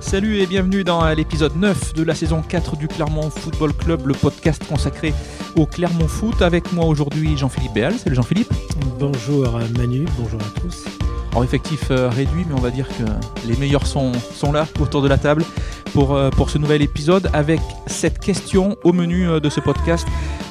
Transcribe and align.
Salut 0.00 0.38
et 0.38 0.46
bienvenue 0.46 0.84
dans 0.84 1.06
l'épisode 1.12 1.56
9 1.56 1.94
de 1.94 2.02
la 2.02 2.14
saison 2.14 2.40
4 2.40 2.76
du 2.76 2.88
Clermont 2.88 3.30
Football 3.30 3.74
Club, 3.74 4.06
le 4.06 4.14
podcast 4.14 4.62
consacré 4.66 5.12
au 5.56 5.66
Clermont 5.66 6.08
Foot. 6.08 6.40
Avec 6.40 6.72
moi 6.72 6.86
aujourd'hui 6.86 7.36
Jean-Philippe 7.36 7.74
Béal. 7.74 7.94
Salut 7.94 8.14
Jean-Philippe. 8.16 8.52
Bonjour 8.98 9.58
Manu, 9.76 10.06
bonjour 10.18 10.40
à 10.40 10.60
tous. 10.60 10.84
Alors 11.32 11.44
effectif 11.44 11.90
euh, 11.90 12.08
réduit, 12.08 12.44
mais 12.48 12.54
on 12.54 12.60
va 12.60 12.70
dire 12.70 12.88
que 12.88 13.04
les 13.46 13.56
meilleurs 13.56 13.86
sont, 13.86 14.12
sont 14.12 14.52
là 14.52 14.66
autour 14.80 15.02
de 15.02 15.08
la 15.08 15.18
table 15.18 15.44
pour, 15.92 16.14
euh, 16.14 16.30
pour 16.30 16.50
ce 16.50 16.58
nouvel 16.58 16.80
épisode 16.80 17.28
avec 17.32 17.60
cette 17.86 18.18
question 18.18 18.76
au 18.84 18.92
menu 18.92 19.28
euh, 19.28 19.40
de 19.40 19.50
ce 19.50 19.60
podcast. 19.60 20.06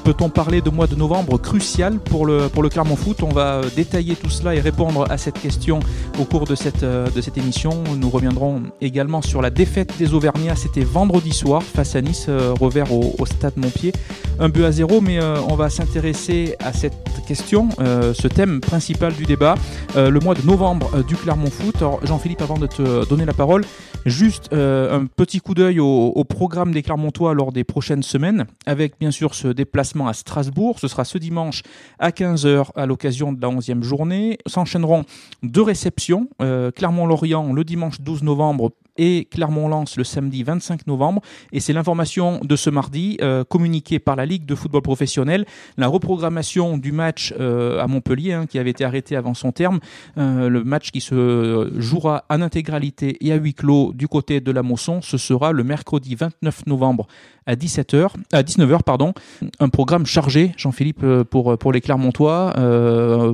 Peut-on 0.07 0.29
parler 0.29 0.61
de 0.61 0.69
mois 0.69 0.87
de 0.87 0.95
novembre 0.95 1.37
crucial 1.37 1.99
pour 1.99 2.25
le, 2.25 2.47
pour 2.47 2.63
le 2.63 2.69
Clermont 2.69 2.95
Foot 2.95 3.23
On 3.23 3.33
va 3.33 3.59
détailler 3.75 4.15
tout 4.15 4.29
cela 4.29 4.55
et 4.55 4.61
répondre 4.61 5.05
à 5.09 5.17
cette 5.17 5.37
question 5.37 5.81
au 6.17 6.23
cours 6.23 6.45
de 6.45 6.55
cette, 6.55 6.85
de 6.85 7.19
cette 7.19 7.37
émission. 7.37 7.83
Nous 7.97 8.09
reviendrons 8.09 8.63
également 8.79 9.21
sur 9.21 9.41
la 9.41 9.49
défaite 9.49 9.97
des 9.99 10.13
Auvergnats. 10.13 10.55
C'était 10.55 10.85
vendredi 10.85 11.33
soir 11.33 11.61
face 11.61 11.97
à 11.97 12.01
Nice, 12.01 12.29
revers 12.29 12.93
au, 12.93 13.25
stade 13.25 13.57
Montpied. 13.57 13.91
Un 14.39 14.47
but 14.47 14.63
à 14.63 14.71
zéro, 14.71 15.01
mais 15.01 15.19
on 15.49 15.55
va 15.55 15.69
s'intéresser 15.69 16.55
à 16.63 16.71
cette 16.71 16.93
question, 17.27 17.67
ce 17.77 18.27
thème 18.29 18.61
principal 18.61 19.13
du 19.13 19.25
débat, 19.25 19.55
le 19.97 20.19
mois 20.21 20.35
de 20.35 20.43
novembre 20.43 21.03
du 21.03 21.17
Clermont 21.17 21.49
Foot. 21.49 21.83
Jean-Philippe, 22.03 22.41
avant 22.41 22.57
de 22.57 22.67
te 22.67 23.05
donner 23.09 23.25
la 23.25 23.33
parole, 23.33 23.65
juste 24.05 24.49
euh, 24.53 24.97
un 24.97 25.05
petit 25.05 25.39
coup 25.39 25.53
d'œil 25.53 25.79
au, 25.79 26.07
au, 26.15 26.23
programme 26.23 26.71
des 26.71 26.81
Clermontois 26.81 27.33
lors 27.33 27.51
des 27.51 27.63
prochaines 27.63 28.03
semaines, 28.03 28.45
avec 28.65 28.93
bien 28.99 29.11
sûr 29.11 29.33
ce 29.33 29.49
déplacement 29.49 29.96
à 30.05 30.13
Strasbourg. 30.13 30.79
Ce 30.79 30.87
sera 30.87 31.05
ce 31.05 31.17
dimanche 31.17 31.63
à 31.97 32.11
15h 32.11 32.67
à 32.75 32.85
l'occasion 32.85 33.33
de 33.33 33.41
la 33.41 33.47
11e 33.47 33.81
journée. 33.81 34.37
S'enchaîneront 34.45 35.05
deux 35.41 35.63
réceptions, 35.63 36.29
euh, 36.41 36.71
Clermont-Lorient 36.71 37.53
le 37.53 37.63
dimanche 37.63 38.01
12 38.01 38.23
novembre 38.23 38.73
et 38.97 39.25
Clermont-Lens 39.25 39.97
le 39.97 40.03
samedi 40.03 40.43
25 40.43 40.87
novembre. 40.87 41.21
Et 41.51 41.59
c'est 41.59 41.73
l'information 41.73 42.39
de 42.43 42.55
ce 42.55 42.69
mardi 42.69 43.17
euh, 43.21 43.43
communiquée 43.43 43.99
par 43.99 44.15
la 44.15 44.25
Ligue 44.25 44.45
de 44.45 44.55
football 44.55 44.81
professionnel. 44.81 45.45
La 45.77 45.87
reprogrammation 45.87 46.77
du 46.77 46.91
match 46.91 47.33
euh, 47.39 47.81
à 47.81 47.87
Montpellier, 47.87 48.33
hein, 48.33 48.45
qui 48.45 48.59
avait 48.59 48.71
été 48.71 48.83
arrêté 48.83 49.15
avant 49.15 49.33
son 49.33 49.51
terme, 49.51 49.79
euh, 50.17 50.49
le 50.49 50.63
match 50.63 50.91
qui 50.91 51.01
se 51.01 51.71
jouera 51.77 52.25
en 52.29 52.41
intégralité 52.41 53.17
et 53.25 53.31
à 53.31 53.35
huis 53.35 53.53
clos 53.53 53.93
du 53.93 54.07
côté 54.07 54.41
de 54.41 54.51
la 54.51 54.63
Mosson, 54.63 55.01
ce 55.01 55.17
sera 55.17 55.51
le 55.51 55.63
mercredi 55.63 56.15
29 56.15 56.65
novembre 56.67 57.07
à 57.45 57.55
17h, 57.55 58.09
à 58.33 58.43
19h 58.43 58.83
pardon, 58.83 59.13
un 59.59 59.69
programme 59.69 60.05
chargé, 60.05 60.51
Jean-Philippe, 60.57 61.05
pour 61.29 61.57
pour 61.57 61.71
les 61.71 61.79
Clermontois. 61.79 62.53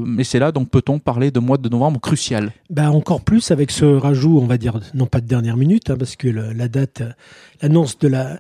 Mais 0.06 0.24
c'est 0.24 0.38
là 0.38 0.52
donc 0.52 0.70
peut-on 0.70 1.00
parler 1.00 1.32
de 1.32 1.40
mois 1.40 1.58
de 1.58 1.68
novembre 1.68 2.00
crucial? 2.00 2.52
Bah 2.70 2.92
encore 2.92 3.22
plus 3.22 3.50
avec 3.50 3.72
ce 3.72 3.86
rajout, 3.86 4.40
on 4.40 4.46
va 4.46 4.58
dire 4.58 4.80
non 4.94 5.08
pas 5.08 5.20
de 5.20 5.26
dernière 5.26 5.53
minute, 5.58 5.90
hein, 5.90 5.98
parce 5.98 6.16
que 6.16 6.28
la 6.28 6.68
date, 6.68 7.04
l'annonce 7.62 7.98
de 8.00 8.08
la 8.08 8.40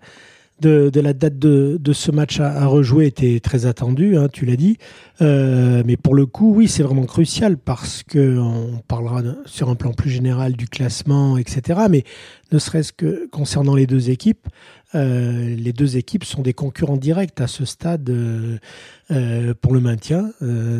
de, 0.61 0.99
la 0.99 1.13
date 1.13 1.37
de, 1.39 1.93
ce 1.93 2.11
match 2.11 2.39
à, 2.39 2.65
rejouer 2.65 3.07
était 3.07 3.39
très 3.39 3.65
attendue, 3.65 4.17
hein, 4.17 4.27
tu 4.31 4.45
l'as 4.45 4.55
dit. 4.55 4.77
Euh, 5.21 5.83
mais 5.85 5.97
pour 5.97 6.15
le 6.15 6.25
coup, 6.25 6.53
oui, 6.53 6.67
c'est 6.67 6.83
vraiment 6.83 7.05
crucial 7.05 7.57
parce 7.57 8.03
que 8.03 8.37
on 8.39 8.81
parlera 8.87 9.21
sur 9.45 9.69
un 9.69 9.75
plan 9.75 9.91
plus 9.91 10.09
général 10.09 10.53
du 10.53 10.67
classement, 10.67 11.37
etc. 11.37 11.81
Mais 11.89 12.03
ne 12.51 12.59
serait-ce 12.59 12.93
que 12.93 13.27
concernant 13.31 13.75
les 13.75 13.87
deux 13.87 14.09
équipes, 14.09 14.47
euh, 14.95 15.55
les 15.55 15.73
deux 15.73 15.97
équipes 15.97 16.23
sont 16.23 16.43
des 16.43 16.53
concurrents 16.53 16.97
directs 16.97 17.41
à 17.41 17.47
ce 17.47 17.65
stade 17.65 18.09
euh, 18.09 19.53
pour 19.59 19.73
le 19.73 19.79
maintien. 19.79 20.31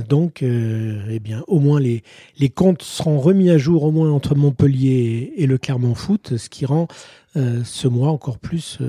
Donc, 0.08 0.44
eh 0.44 1.20
bien, 1.20 1.44
au 1.48 1.60
moins 1.60 1.80
les, 1.80 2.04
les 2.38 2.50
comptes 2.50 2.84
seront 2.84 3.20
remis 3.20 3.50
à 3.50 3.58
jour 3.58 3.84
au 3.84 3.92
moins 3.92 4.12
entre 4.12 4.36
Montpellier 4.36 5.34
et 5.36 5.48
le 5.48 5.58
Clermont 5.58 5.96
Foot, 5.96 6.38
ce 6.38 6.50
qui 6.50 6.66
rend 6.66 6.88
ce 7.36 7.88
mois 7.88 8.10
encore 8.10 8.38
plus, 8.38 8.80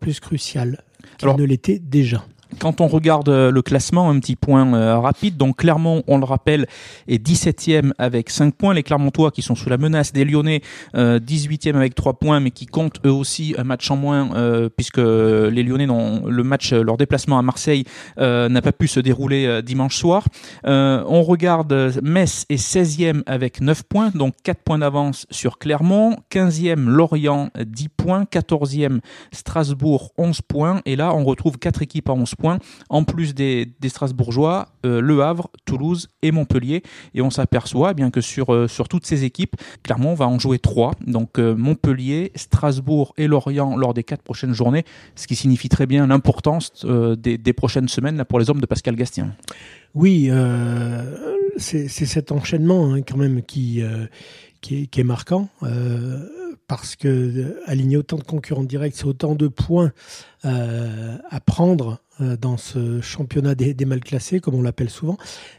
plus 0.00 0.20
crucial 0.20 0.82
qu'il 1.18 1.28
ne 1.28 1.44
l'était 1.44 1.78
déjà. 1.78 2.24
Quand 2.58 2.80
on 2.80 2.86
regarde 2.86 3.28
le 3.28 3.62
classement, 3.62 4.10
un 4.10 4.18
petit 4.18 4.36
point 4.36 4.72
euh, 4.74 4.98
rapide. 4.98 5.36
Donc 5.36 5.56
Clermont, 5.56 6.02
on 6.06 6.18
le 6.18 6.24
rappelle, 6.24 6.66
est 7.08 7.24
17e 7.24 7.92
avec 7.98 8.30
5 8.30 8.54
points. 8.54 8.74
Les 8.74 8.82
Clermontois 8.82 9.30
qui 9.30 9.42
sont 9.42 9.54
sous 9.54 9.68
la 9.68 9.78
menace 9.78 10.12
des 10.12 10.24
Lyonnais, 10.24 10.62
euh, 10.94 11.18
18e 11.18 11.76
avec 11.76 11.94
3 11.94 12.14
points, 12.14 12.40
mais 12.40 12.50
qui 12.50 12.66
comptent 12.66 13.00
eux 13.04 13.12
aussi 13.12 13.54
un 13.58 13.64
match 13.64 13.90
en 13.90 13.96
moins, 13.96 14.34
euh, 14.34 14.68
puisque 14.74 14.98
les 14.98 15.62
Lyonnais, 15.62 15.86
n'ont 15.86 16.26
le 16.26 16.42
match, 16.42 16.72
leur 16.72 16.96
déplacement 16.96 17.38
à 17.38 17.42
Marseille 17.42 17.84
n'a 18.18 18.62
pas 18.62 18.72
pu 18.72 18.88
se 18.88 19.00
dérouler 19.00 19.62
dimanche 19.62 19.96
soir. 19.96 20.24
on 20.64 21.22
regarde 21.22 22.00
Metz 22.02 22.46
est 22.48 22.56
16e 22.56 23.22
avec 23.26 23.60
9 23.60 23.82
points, 23.84 24.10
donc 24.14 24.34
4 24.42 24.62
points 24.62 24.78
d'avance 24.78 25.26
sur 25.30 25.58
Clermont. 25.58 26.16
15e 26.30 26.88
Lorient, 26.88 27.50
10 27.58 27.88
points. 27.88 28.24
14e 28.24 29.00
Strasbourg, 29.32 30.12
11 30.18 30.40
points. 30.42 30.80
Et 30.84 30.96
là, 30.96 31.14
on 31.14 31.24
retrouve 31.24 31.58
4 31.58 31.82
équipes 31.82 32.08
à 32.08 32.12
11 32.12 32.34
points 32.34 32.43
en 32.88 33.04
plus 33.04 33.34
des, 33.34 33.68
Strasbourgeois, 33.86 34.68
euh, 34.84 35.00
Le 35.00 35.22
Havre, 35.22 35.50
Toulouse 35.64 36.08
et 36.22 36.32
Montpellier. 36.32 36.82
Et 37.14 37.22
on 37.22 37.30
s'aperçoit 37.30 37.92
eh 37.92 37.94
bien 37.94 38.10
que 38.10 38.20
sur, 38.20 38.52
euh, 38.52 38.68
sur 38.68 38.88
toutes 38.88 39.06
ces 39.06 39.24
équipes, 39.24 39.56
Clermont 39.82 40.14
va 40.14 40.26
en 40.26 40.38
jouer 40.38 40.58
trois. 40.58 40.92
Donc 41.06 41.38
euh, 41.38 41.54
Montpellier, 41.54 42.32
Strasbourg 42.34 43.14
et 43.16 43.26
Lorient 43.26 43.76
lors 43.76 43.94
des 43.94 44.04
quatre 44.04 44.22
prochaines 44.22 44.52
journées, 44.52 44.84
ce 45.14 45.26
qui 45.26 45.36
signifie 45.36 45.68
très 45.68 45.86
bien 45.86 46.06
l'importance 46.06 46.84
des, 46.84 47.52
prochaines 47.52 47.88
semaines 47.88 48.16
là, 48.16 48.24
pour 48.24 48.38
les 48.38 48.50
hommes 48.50 48.60
de 48.60 48.66
Pascal 48.66 48.96
Gastien. 48.96 49.34
Oui, 49.94 50.28
c'est 51.56 51.88
cet 51.88 52.32
enchaînement 52.32 52.92
hein, 52.92 53.02
quand 53.02 53.16
même 53.16 53.42
qui, 53.42 53.82
qui 54.60 54.88
est, 54.92 55.04
marquant 55.04 55.48
parce 56.66 56.96
que 56.96 57.56
aligner 57.66 57.96
autant 57.96 58.16
de 58.16 58.24
concurrents 58.24 58.64
directs, 58.64 58.94
c'est 58.96 59.06
autant 59.06 59.34
de 59.34 59.48
points 59.48 59.92
à 60.42 61.40
prendre 61.46 62.00
dans 62.20 62.56
ce 62.56 63.00
championnat 63.00 63.54
des, 63.54 63.84
mal 63.84 64.00
classés, 64.00 64.40
comme 64.40 64.54
on 64.54 64.62
l'appelle 64.62 64.90
souvent. 64.90 65.16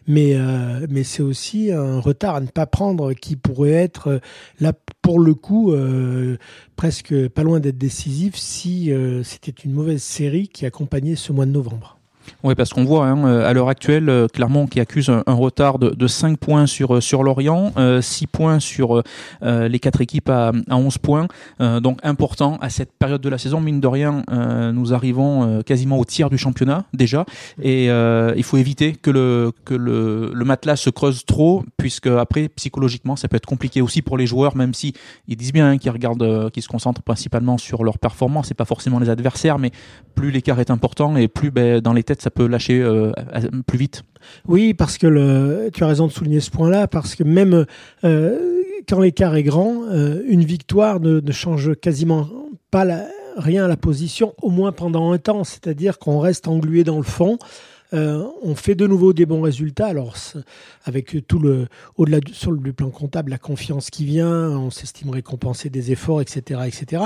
Mais, 0.07 0.35
euh, 0.35 0.85
mais 0.89 1.03
c'est 1.03 1.23
aussi 1.23 1.71
un 1.71 1.99
retard 1.99 2.35
à 2.35 2.41
ne 2.41 2.47
pas 2.47 2.65
prendre 2.65 3.13
qui 3.13 3.35
pourrait 3.35 3.71
être 3.71 4.21
là 4.59 4.73
pour 5.01 5.19
le 5.19 5.33
coup 5.33 5.73
presque 6.75 7.27
pas 7.29 7.43
loin 7.43 7.59
d'être 7.59 7.77
décisif 7.77 8.35
si 8.35 8.91
c'était 9.23 9.63
une 9.63 9.71
mauvaise 9.71 10.01
série 10.01 10.47
qui 10.47 10.65
accompagnait 10.65 11.15
ce 11.15 11.31
mois 11.31 11.45
de 11.45 11.51
novembre. 11.51 11.94
Oui, 12.43 12.55
parce 12.55 12.73
qu'on 12.73 12.83
voit 12.83 13.07
hein, 13.07 13.23
à 13.41 13.53
l'heure 13.53 13.69
actuelle 13.69 14.09
euh, 14.09 14.27
Clermont 14.27 14.67
qui 14.67 14.79
accuse 14.79 15.09
un, 15.09 15.33
retard 15.33 15.79
de, 15.79 15.89
de, 15.89 16.07
5 16.07 16.37
points 16.37 16.67
sur, 16.67 16.95
euh, 16.95 17.01
sur 17.01 17.23
Lorient, 17.23 17.71
euh, 17.77 18.01
6 18.01 18.27
points 18.27 18.59
sur 18.59 19.01
euh, 19.43 19.67
les 19.67 19.79
quatre 19.79 20.01
équipes 20.01 20.29
à, 20.29 20.51
à 20.69 20.75
11 20.75 20.97
points. 20.97 21.27
Euh, 21.61 21.79
donc 21.79 21.99
important 22.03 22.57
à 22.61 22.69
cette 22.69 22.91
période 22.93 23.21
de 23.21 23.29
la 23.29 23.37
saison, 23.37 23.61
mine 23.61 23.79
de 23.79 23.87
rien, 23.87 24.23
euh, 24.31 24.71
nous 24.71 24.93
arrivons 24.93 25.61
quasiment 25.63 25.97
au 25.99 26.05
tiers 26.05 26.29
du 26.29 26.37
championnat 26.37 26.85
déjà. 26.93 27.25
Et 27.61 27.85
il 27.85 28.43
faut 28.43 28.57
éviter 28.57 28.93
que, 28.93 29.11
le, 29.11 29.51
que 29.65 29.73
le, 29.73 30.31
le 30.33 30.45
matelas 30.45 30.75
se 30.75 30.89
creuse 30.89 31.25
trop, 31.25 31.63
puisque 31.77 32.07
après, 32.07 32.49
psychologiquement, 32.49 33.15
ça 33.15 33.27
peut 33.27 33.37
être 33.37 33.45
compliqué 33.45 33.81
aussi 33.81 34.01
pour 34.01 34.17
les 34.17 34.27
joueurs, 34.27 34.55
même 34.55 34.73
si 34.73 34.93
ils 35.27 35.35
disent 35.35 35.53
bien 35.53 35.71
hein, 35.71 35.77
qu'ils 35.77 35.91
regardent, 35.91 36.51
qu'ils 36.51 36.63
se 36.63 36.67
concentrent 36.67 37.01
principalement 37.01 37.57
sur 37.57 37.83
leur 37.83 37.99
performance 37.99 38.51
et 38.51 38.53
pas 38.53 38.65
forcément 38.65 38.99
les 38.99 39.09
adversaires, 39.09 39.59
mais 39.59 39.71
plus 40.15 40.31
l'écart 40.31 40.59
est 40.59 40.71
important 40.71 41.15
et 41.17 41.27
plus 41.27 41.51
ben, 41.51 41.81
dans 41.81 41.93
les 41.93 42.03
ça 42.21 42.29
peut 42.29 42.47
lâcher 42.47 42.81
euh, 42.81 43.11
plus 43.67 43.77
vite. 43.77 44.03
Oui, 44.47 44.73
parce 44.73 44.97
que 44.97 45.69
tu 45.69 45.83
as 45.83 45.87
raison 45.87 46.07
de 46.07 46.11
souligner 46.11 46.39
ce 46.39 46.51
point-là, 46.51 46.87
parce 46.87 47.15
que 47.15 47.23
même 47.23 47.65
euh, 48.03 48.61
quand 48.87 48.99
l'écart 48.99 49.35
est 49.35 49.43
grand, 49.43 49.83
euh, 49.89 50.21
une 50.27 50.43
victoire 50.43 50.99
ne, 50.99 51.31
change 51.31 51.75
quasiment 51.75 52.27
pas 52.71 52.85
rien 53.37 53.65
à 53.65 53.67
la 53.67 53.77
position, 53.77 54.33
au 54.41 54.49
moins 54.49 54.71
pendant 54.71 55.11
un 55.11 55.17
temps. 55.17 55.43
C'est-à-dire 55.43 55.99
qu'on 55.99 56.19
reste 56.19 56.47
englué 56.47 56.83
dans 56.83 56.97
le 56.97 57.03
fond. 57.03 57.37
Euh, 57.95 58.27
on 58.41 58.55
fait 58.55 58.75
de 58.75 58.85
nouveau 58.85 59.13
des 59.13 59.25
bons 59.25 59.41
résultats. 59.41 59.87
Alors, 59.87 60.15
avec 60.83 61.25
tout 61.27 61.39
le, 61.39 61.67
au-delà 61.95 62.19
du, 62.19 62.33
sur 62.33 62.51
le 62.51 62.73
plan 62.73 62.89
comptable, 62.89 63.31
la 63.31 63.37
confiance 63.37 63.89
qui 63.89 64.05
vient, 64.05 64.49
on 64.51 64.69
s'estime 64.69 65.09
récompenser 65.09 65.69
des 65.69 65.91
efforts, 65.91 66.21
etc., 66.21 66.61
etc. 66.67 67.03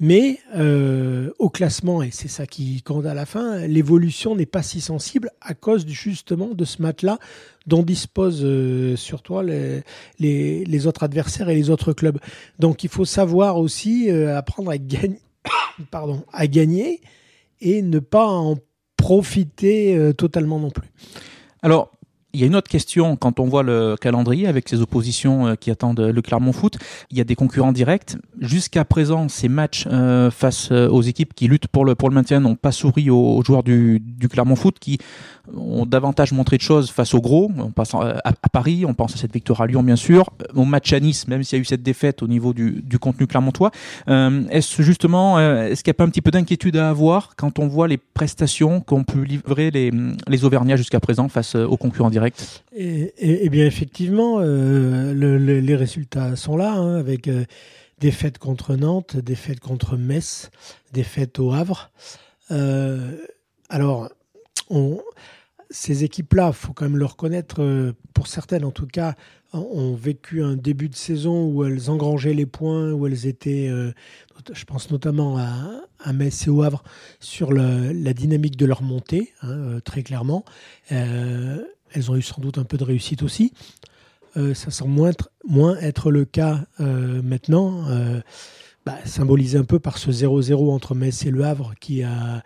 Mais 0.00 0.40
euh, 0.54 1.30
au 1.38 1.48
classement, 1.48 2.02
et 2.02 2.10
c'est 2.10 2.28
ça 2.28 2.46
qui 2.46 2.82
compte 2.82 3.06
à 3.06 3.14
la 3.14 3.24
fin, 3.24 3.66
l'évolution 3.66 4.34
n'est 4.34 4.44
pas 4.44 4.62
si 4.62 4.80
sensible 4.80 5.30
à 5.40 5.54
cause 5.54 5.86
justement 5.86 6.48
de 6.48 6.64
ce 6.66 6.82
match-là 6.82 7.18
dont 7.66 7.82
disposent 7.82 8.44
euh, 8.44 8.94
sur 8.96 9.22
toi 9.22 9.42
les, 9.42 9.82
les, 10.18 10.86
autres 10.86 11.02
adversaires 11.02 11.48
et 11.48 11.54
les 11.54 11.70
autres 11.70 11.94
clubs. 11.94 12.18
Donc 12.58 12.84
il 12.84 12.90
faut 12.90 13.06
savoir 13.06 13.58
aussi 13.58 14.10
apprendre 14.10 14.70
à 14.70 14.76
gagner, 14.76 15.20
pardon, 15.90 16.24
à 16.30 16.46
gagner 16.46 17.00
et 17.60 17.80
ne 17.80 17.98
pas 17.98 18.26
en 18.26 18.56
profiter 19.06 19.96
euh, 19.96 20.12
totalement 20.12 20.58
non 20.58 20.70
plus. 20.70 20.88
Alors, 21.62 21.92
Il 22.36 22.40
y 22.40 22.42
a 22.42 22.46
une 22.48 22.56
autre 22.56 22.68
question 22.68 23.16
quand 23.16 23.40
on 23.40 23.46
voit 23.46 23.62
le 23.62 23.96
calendrier 23.98 24.46
avec 24.46 24.68
ces 24.68 24.82
oppositions 24.82 25.56
qui 25.58 25.70
attendent 25.70 26.00
le 26.00 26.20
Clermont 26.20 26.52
Foot. 26.52 26.76
Il 27.10 27.16
y 27.16 27.22
a 27.22 27.24
des 27.24 27.34
concurrents 27.34 27.72
directs. 27.72 28.14
Jusqu'à 28.42 28.84
présent, 28.84 29.30
ces 29.30 29.48
matchs 29.48 29.88
face 30.32 30.70
aux 30.70 31.00
équipes 31.00 31.32
qui 31.32 31.48
luttent 31.48 31.68
pour 31.68 31.86
le 31.86 31.94
maintien 32.10 32.40
n'ont 32.40 32.54
pas 32.54 32.72
souri 32.72 33.08
aux, 33.08 33.42
joueurs 33.42 33.62
du, 33.62 34.02
Clermont 34.30 34.54
Foot 34.54 34.78
qui 34.78 34.98
ont 35.56 35.86
davantage 35.86 36.32
montré 36.32 36.58
de 36.58 36.62
choses 36.62 36.90
face 36.90 37.14
aux 37.14 37.22
gros. 37.22 37.50
On 37.56 37.70
passe 37.70 37.94
à, 37.94 38.32
Paris, 38.52 38.84
on 38.86 38.92
pense 38.92 39.14
à 39.14 39.16
cette 39.16 39.32
victoire 39.32 39.62
à 39.62 39.66
Lyon 39.66 39.82
bien 39.82 39.96
sûr, 39.96 40.28
au 40.54 40.66
match 40.66 40.92
à 40.92 41.00
Nice, 41.00 41.28
même 41.28 41.42
s'il 41.42 41.56
y 41.56 41.60
a 41.60 41.62
eu 41.62 41.64
cette 41.64 41.82
défaite 41.82 42.22
au 42.22 42.28
niveau 42.28 42.52
du, 42.52 42.98
contenu 43.00 43.26
clermontois. 43.26 43.70
Euh, 44.08 44.42
est-ce 44.50 44.82
justement, 44.82 45.38
euh, 45.38 45.68
est-ce 45.68 45.82
qu'il 45.82 45.90
n'y 45.90 45.96
a 45.96 45.98
pas 45.98 46.04
un 46.04 46.10
petit 46.10 46.22
peu 46.22 46.30
d'inquiétude 46.30 46.76
à 46.76 46.90
avoir 46.90 47.34
quand 47.36 47.58
on 47.58 47.66
voit 47.66 47.88
les 47.88 47.96
prestations 47.96 48.80
qu'ont 48.80 49.04
pu 49.04 49.24
livrer 49.24 49.70
les, 49.70 49.90
les 50.28 50.44
Auvergnats 50.44 50.76
jusqu'à 50.76 51.00
présent 51.00 51.28
face 51.28 51.54
aux 51.54 51.76
concurrents 51.78 52.10
directs? 52.10 52.25
Et, 52.74 53.48
bien 53.48 53.66
effectivement, 53.66 54.38
euh, 54.40 55.12
le, 55.12 55.38
les 55.38 55.76
résultats 55.76 56.36
sont 56.36 56.56
là, 56.56 56.72
hein, 56.72 56.96
avec 56.96 57.28
euh, 57.28 57.44
défaite 57.98 58.38
contre 58.38 58.76
Nantes, 58.76 59.16
défaite 59.16 59.60
contre 59.60 59.96
Metz, 59.96 60.50
défaite 60.92 61.38
au 61.38 61.52
Havre. 61.52 61.90
Euh, 62.50 63.16
alors, 63.68 64.08
ces 65.70 66.04
équipes-là, 66.04 66.52
faut 66.52 66.72
quand 66.72 66.84
même 66.84 66.98
le 66.98 67.06
reconnaître, 67.06 67.92
pour 68.14 68.26
certaines 68.26 68.64
en 68.64 68.70
tout 68.70 68.86
cas, 68.86 69.14
ont 69.52 69.94
vécu 69.94 70.42
un 70.42 70.54
début 70.54 70.88
de 70.88 70.94
saison 70.94 71.46
où 71.46 71.64
elles 71.64 71.90
engrangeaient 71.90 72.34
les 72.34 72.46
points, 72.46 72.92
où 72.92 73.06
elles 73.06 73.26
étaient, 73.26 73.70
je 74.52 74.64
pense 74.64 74.90
notamment 74.90 75.38
à, 75.38 76.12
Metz 76.12 76.46
et 76.46 76.50
au 76.50 76.62
Havre, 76.62 76.84
sur 77.20 77.52
la 77.52 78.12
dynamique 78.12 78.56
de 78.56 78.66
leur 78.66 78.82
montée, 78.82 79.32
hein, 79.42 79.78
très 79.84 80.02
clairement. 80.02 80.44
Elles 81.92 82.10
ont 82.10 82.16
eu 82.16 82.22
sans 82.22 82.40
doute 82.40 82.58
un 82.58 82.64
peu 82.64 82.76
de 82.76 82.84
réussite 82.84 83.22
aussi. 83.22 83.52
ça 84.34 84.70
semble 84.70 85.12
moins 85.44 85.76
être, 85.78 86.10
le 86.10 86.24
cas 86.24 86.64
maintenant, 86.78 87.84
bah, 88.84 88.98
symbolisé 89.04 89.58
un 89.58 89.64
peu 89.64 89.80
par 89.80 89.98
ce 89.98 90.10
0-0 90.10 90.70
entre 90.70 90.94
Metz 90.94 91.26
et 91.26 91.30
le 91.30 91.44
Havre 91.44 91.74
qui 91.80 92.04
a 92.04 92.42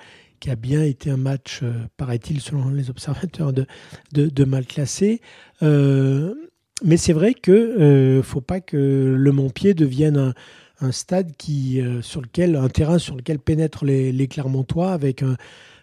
bien 0.57 0.83
été 0.83 1.11
un 1.11 1.19
match, 1.19 1.61
euh, 1.63 1.73
paraît-il, 1.99 2.41
selon 2.41 2.71
les 2.71 2.89
observateurs, 2.89 3.53
de, 3.53 4.45
mal 4.45 4.65
classé. 4.67 5.21
Euh, 5.63 6.35
mais 6.83 6.97
c'est 6.97 7.13
vrai 7.13 7.35
que 7.35 7.51
euh, 7.51 8.23
faut 8.23 8.41
pas 8.41 8.61
que 8.61 9.15
le 9.19 9.33
Montpied 9.33 9.75
devienne 9.75 10.33
un, 10.81 10.93
stade 10.93 11.37
qui, 11.37 11.83
sur 12.01 12.23
lequel, 12.23 12.57
un 12.57 12.71
terrain 12.71 12.99
sur 12.99 13.15
lequel 13.15 13.39
pénètrent 13.39 13.85
les 13.85 14.29
Clermontois 14.29 14.93
avec 14.93 15.23
un, 15.23 15.37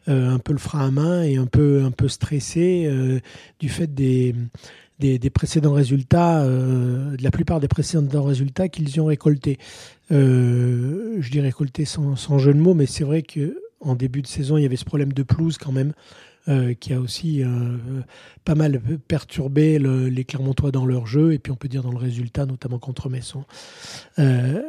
un 0.07 0.39
peu 0.39 0.53
le 0.53 0.59
frein 0.59 0.87
à 0.87 0.91
main 0.91 1.23
et 1.23 1.37
un 1.37 1.45
peu, 1.45 1.83
un 1.83 1.91
peu 1.91 2.07
stressé 2.07 2.89
du 3.59 3.69
fait 3.69 3.93
des, 3.93 4.33
des, 4.99 5.19
des, 5.19 5.29
précédents 5.29 5.73
résultats, 5.73 6.45
de 6.45 7.21
la 7.21 7.31
plupart 7.31 7.59
des 7.59 7.67
précédents 7.67 8.23
résultats 8.23 8.69
qu'ils 8.69 8.89
y 8.89 8.99
ont 8.99 9.05
récoltés. 9.05 9.57
je 10.09 11.29
dis 11.29 11.41
récoltés 11.41 11.85
sans, 11.85 12.15
sans 12.15 12.39
jeu 12.39 12.53
de 12.53 12.59
mots, 12.59 12.73
mais 12.73 12.85
c'est 12.85 13.03
vrai 13.03 13.21
que 13.21 13.61
en 13.79 13.95
début 13.95 14.21
de 14.21 14.27
saison, 14.27 14.57
il 14.57 14.63
y 14.63 14.65
avait 14.65 14.75
ce 14.75 14.85
problème 14.85 15.13
de 15.13 15.23
pelouse 15.23 15.57
quand 15.57 15.71
même, 15.71 15.93
euh, 16.47 16.73
qui 16.73 16.93
a 16.93 16.99
aussi 16.99 17.43
euh, 17.43 17.47
pas 18.45 18.55
mal 18.55 18.81
perturbé 19.07 19.79
les 19.79 20.23
Clermontois 20.23 20.71
dans 20.71 20.85
leur 20.85 21.05
jeu, 21.05 21.33
et 21.33 21.39
puis 21.39 21.51
on 21.51 21.55
peut 21.55 21.67
dire 21.67 21.83
dans 21.83 21.91
le 21.91 21.97
résultat, 21.97 22.45
notamment 22.45 22.79
contre 22.79 23.09
Messon, 23.09 23.43
euh, 24.19 24.61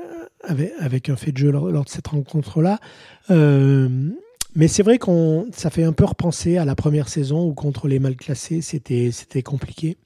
avec, 0.43 1.09
un 1.09 1.17
fait 1.17 1.33
de 1.33 1.39
jeu 1.39 1.51
lors, 1.51 1.85
de 1.85 1.89
cette 1.89 2.09
rencontre-là. 2.09 2.81
Mais 4.59 4.69
c'est 4.69 4.83
vrai 4.83 4.99
qu'on 4.99 5.47
ça 5.53 5.71
fait 5.71 5.85
un 5.85 5.95
peu 5.95 6.05
repenser 6.05 6.59
à 6.59 6.67
la 6.67 6.75
première 6.75 7.09
saison 7.09 7.47
où 7.47 7.55
contre 7.55 7.89
les 7.89 7.99
mal 7.99 8.17
classés, 8.17 8.61
c'était 8.61 9.43
compliqué. 9.43 9.97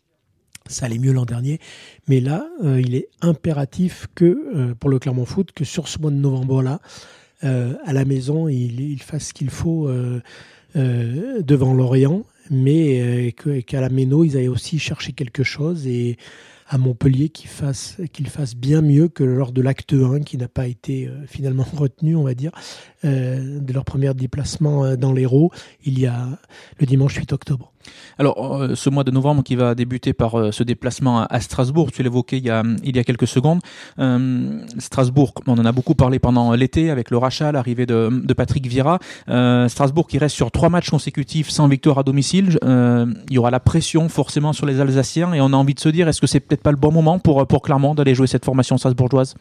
Ça 0.68 0.86
allait 0.86 0.98
mieux 0.98 1.10
l'an 1.12 1.24
dernier, 1.24 1.58
mais 2.06 2.20
là, 2.20 2.46
il 2.62 2.94
est 2.94 3.08
impératif 3.20 4.06
que 4.14 4.72
pour 4.74 4.90
le 4.90 5.00
Clermont 5.00 5.24
Foot 5.24 5.50
que 5.50 5.64
sur 5.64 5.88
ce 5.88 5.98
mois 5.98 6.12
de 6.12 6.16
novembre-là, 6.16 6.78
euh, 7.44 7.74
à 7.84 7.92
la 7.92 8.04
maison, 8.04 8.48
il, 8.48 8.80
il 8.80 9.02
fasse 9.02 9.28
ce 9.28 9.34
qu'il 9.34 9.50
faut 9.50 9.88
euh, 9.88 10.20
euh, 10.76 11.42
devant 11.42 11.74
l'Orient, 11.74 12.24
mais 12.50 13.34
qu'à 13.66 13.80
la 13.80 13.88
Méno, 13.88 14.24
ils 14.24 14.36
aient 14.36 14.48
aussi 14.48 14.78
cherché 14.78 15.12
quelque 15.12 15.42
chose 15.42 15.86
et 15.86 16.18
à 16.68 16.78
Montpellier 16.78 17.28
qu'il 17.28 17.50
fasse, 17.50 17.98
qu'il 18.12 18.28
fasse 18.28 18.54
bien 18.54 18.82
mieux 18.82 19.08
que 19.08 19.24
lors 19.24 19.52
de 19.52 19.62
l'acte 19.62 19.92
1 19.92 20.20
qui 20.20 20.36
n'a 20.36 20.48
pas 20.48 20.66
été 20.66 21.10
finalement 21.26 21.66
retenu, 21.76 22.16
on 22.16 22.22
va 22.22 22.34
dire, 22.34 22.52
de 23.04 23.72
leur 23.72 23.84
premier 23.84 24.12
déplacement 24.14 24.96
dans 24.96 25.12
l'Hérault 25.12 25.50
il 25.84 25.98
y 25.98 26.06
a 26.06 26.28
le 26.78 26.86
dimanche 26.86 27.16
8 27.16 27.32
octobre. 27.32 27.72
Alors, 28.18 28.60
euh, 28.60 28.74
ce 28.74 28.90
mois 28.90 29.02
de 29.04 29.10
novembre 29.10 29.42
qui 29.42 29.56
va 29.56 29.74
débuter 29.74 30.12
par 30.12 30.38
euh, 30.38 30.52
ce 30.52 30.62
déplacement 30.62 31.22
à, 31.22 31.40
Strasbourg, 31.40 31.90
tu 31.90 32.02
l'évoquais 32.02 32.38
il, 32.38 32.44
y 32.44 32.50
a, 32.50 32.62
il 32.84 32.96
y 32.96 32.98
a 33.00 33.04
quelques 33.04 33.26
secondes. 33.26 33.60
Euh, 33.98 34.60
Strasbourg, 34.78 35.32
on 35.46 35.58
en 35.58 35.64
a 35.64 35.72
beaucoup 35.72 35.94
parlé 35.94 36.18
pendant 36.18 36.52
l'été 36.52 36.90
avec 36.90 37.10
le 37.10 37.16
rachat, 37.18 37.50
l'arrivée 37.50 37.86
de, 37.86 38.32
Patrick 38.36 38.66
Vieira. 38.66 38.98
Strasbourg 39.68 40.06
qui 40.06 40.18
reste 40.18 40.34
sur 40.34 40.50
trois 40.50 40.68
matchs 40.68 40.90
consécutifs 40.90 41.50
sans 41.50 41.68
victoire 41.68 41.98
à 41.98 42.02
domicile. 42.02 42.58
il 42.62 43.32
y 43.34 43.38
aura 43.38 43.50
la 43.50 43.60
pression 43.60 44.08
forcément 44.08 44.52
sur 44.52 44.66
les 44.66 44.80
Alsaciens 44.80 45.32
et 45.34 45.40
on 45.40 45.46
a 45.46 45.56
envie 45.56 45.74
de 45.74 45.80
se 45.80 45.88
dire, 45.88 46.08
est-ce 46.08 46.20
que 46.20 46.26
c'est 46.26 46.40
peut-être 46.52 46.62
pas 46.62 46.70
le 46.70 46.76
bon 46.76 46.92
moment 46.92 47.18
pour, 47.18 47.46
pour 47.46 47.62
Clermont 47.62 47.94
d'aller 47.94 48.14
jouer 48.14 48.26
cette 48.26 48.44
formation 48.44 48.76
strasbourgeoise? 48.76 49.34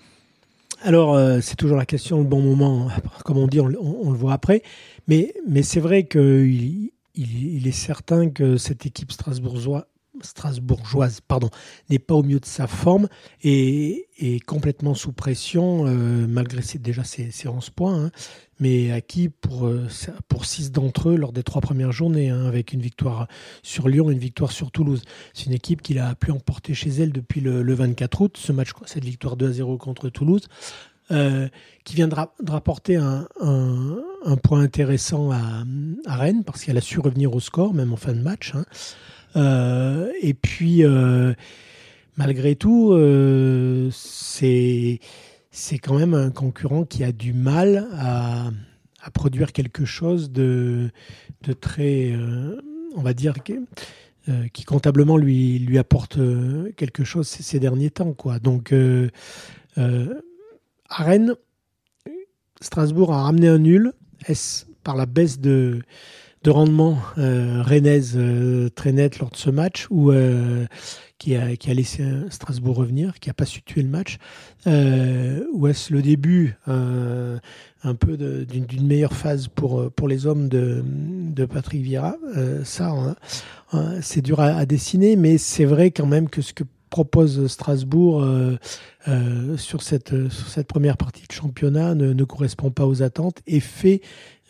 Alors, 0.84 1.20
c'est 1.42 1.56
toujours 1.56 1.78
la 1.78 1.86
question, 1.86 2.20
le 2.20 2.24
bon 2.24 2.42
moment, 2.42 2.88
comme 3.26 3.38
on 3.38 3.48
dit, 3.48 3.60
on, 3.60 3.66
on, 3.66 4.12
le 4.12 4.18
voit 4.18 4.34
après. 4.34 4.64
Mais, 5.08 5.34
mais 5.48 5.62
c'est 5.62 5.82
vrai 5.82 6.06
qu'il 6.08 6.90
il, 7.16 7.68
est 7.68 7.72
certain 7.72 8.30
que 8.30 8.58
cette 8.58 8.86
équipe 8.86 9.12
strasbourgeoise, 9.12 9.84
strasbourgeoise 10.24 11.22
pardon, 11.22 11.50
n'est 11.90 12.00
pas 12.00 12.16
au 12.16 12.24
mieux 12.24 12.40
de 12.40 12.46
sa 12.46 12.68
forme 12.68 13.08
et 13.44 14.08
est 14.18 14.44
complètement 14.46 14.94
sous 14.94 15.14
pression, 15.14 15.86
euh, 15.88 16.28
malgré 16.28 16.62
déjà 16.80 17.04
ses, 17.04 17.32
11 17.48 17.70
points, 17.72 18.06
hein, 18.06 18.12
mais 18.60 18.92
acquis 18.92 19.30
pour, 19.30 19.68
euh, 19.68 19.88
pour 20.28 20.46
6 20.46 20.72
d'entre 20.72 21.10
eux 21.10 21.16
lors 21.16 21.34
des 21.34 21.44
trois 21.44 21.62
premières 21.62 21.92
journées, 21.92 22.30
hein, 22.30 22.46
avec 22.46 22.74
une 22.74 22.82
victoire 22.82 23.28
sur 23.64 23.90
Lyon 23.90 24.10
et 24.10 24.14
une 24.14 24.20
victoire 24.20 24.52
sur 24.52 24.72
Toulouse. 24.72 25.04
C'est 25.34 25.46
une 25.46 25.54
équipe 25.54 25.82
qu'il 25.82 26.00
a 26.00 26.14
pu 26.16 26.32
emporter 26.32 26.74
chez 26.74 26.90
elle 26.90 27.12
depuis 27.12 27.42
le, 27.42 27.64
le 27.64 27.74
24 27.74 28.22
août, 28.22 28.38
ce 28.38 28.52
match, 28.52 28.70
cette 28.86 29.06
victoire 29.06 29.38
2 29.38 29.50
à 29.50 29.52
0 29.52 29.78
contre 29.78 30.10
Toulouse. 30.10 30.48
Euh, 31.12 31.50
qui 31.84 31.96
viendra 31.96 32.34
de 32.42 32.52
rapporter 32.52 32.96
un, 32.96 33.28
point 34.44 34.62
intéressant 34.62 35.32
à, 35.32 35.66
Rennes, 36.06 36.44
parce 36.46 36.64
qu'elle 36.64 36.78
a 36.78 36.82
su 36.82 37.00
revenir 37.00 37.34
au 37.36 37.40
score, 37.40 37.74
même 37.74 37.92
en 37.92 37.98
fin 37.98 38.14
de 38.14 38.22
match. 38.22 38.54
Hein. 38.56 38.66
Euh, 39.36 40.12
et 40.22 40.34
puis, 40.34 40.84
euh, 40.84 41.34
malgré 42.18 42.56
tout, 42.56 42.94
c'est 43.92 45.00
c'est 45.54 45.80
quand 45.80 45.98
même 45.98 46.14
un 46.14 46.32
concurrent 46.32 46.86
qui 46.86 47.04
a 47.04 47.12
du 47.12 47.34
mal 47.34 47.88
à, 47.94 48.52
produire 49.14 49.52
quelque 49.52 49.84
chose 49.84 50.32
de, 50.32 50.92
de 51.42 51.54
très, 51.54 52.14
on 52.96 53.02
va 53.02 53.14
dire, 53.14 53.36
qui 54.54 54.64
comptablement 54.64 55.18
lui, 55.18 55.60
lui 55.60 55.78
apporte 55.78 56.20
quelque 56.78 57.04
chose 57.04 57.28
ces, 57.28 57.60
derniers 57.60 57.90
temps. 57.90 58.14
Quoi. 58.14 58.40
Donc, 58.40 58.74
à 59.76 61.04
Rennes, 61.04 61.36
Strasbourg 62.62 63.12
a 63.14 63.24
ramené 63.24 63.48
un 63.48 63.58
nul. 63.58 63.92
Est-ce 64.28 64.66
par 64.84 64.96
la 64.96 65.06
baisse 65.06 65.40
de, 65.40 65.82
de 66.44 66.50
rendement 66.50 66.98
euh, 67.18 67.62
rennaise 67.62 68.14
euh, 68.16 68.70
très 68.70 68.92
nette 68.92 69.20
lors 69.20 69.30
de 69.30 69.38
ce 69.38 69.50
match 69.50 69.86
ou 69.92 70.12
euh, 70.12 70.66
qui, 71.20 71.36
a, 71.36 71.56
qui 71.56 71.70
a 71.70 71.74
laissé 71.74 72.04
Strasbourg 72.30 72.76
revenir, 72.76 73.20
qui 73.20 73.30
n'a 73.30 73.34
pas 73.34 73.46
su 73.46 73.62
tuer 73.62 73.84
le 73.84 73.90
match 73.90 74.18
Ou 74.66 75.68
est-ce 75.68 75.94
le 75.94 76.02
début 76.02 76.58
un 76.66 77.96
peu 77.96 78.18
d'une 78.18 78.88
meilleure 78.88 79.14
phase 79.14 79.48
pour, 79.48 79.92
pour 79.92 80.08
les 80.08 80.26
hommes 80.26 80.50
de, 80.50 80.84
de 80.84 81.46
Patrick 81.46 81.84
Vieira? 81.84 82.16
Ça, 82.64 83.16
c'est 84.02 84.22
dur 84.22 84.40
à 84.40 84.66
dessiner, 84.66 85.16
mais 85.16 85.38
c'est 85.38 85.66
vrai 85.66 85.92
quand 85.92 86.08
même 86.08 86.28
que 86.28 86.42
ce 86.42 86.54
que 86.54 86.64
propose 86.92 87.48
Strasbourg 87.48 88.22
euh, 88.22 88.58
euh, 89.08 89.58
sur, 89.58 89.82
cette, 89.82 90.30
sur 90.30 90.48
cette 90.48 90.68
première 90.68 90.98
partie 90.98 91.26
de 91.26 91.32
championnat 91.32 91.96
ne, 91.96 92.24
correspond 92.24 92.70
pas 92.70 92.86
aux 92.86 93.02
attentes 93.02 93.42
et 93.48 93.60
fait 93.60 94.02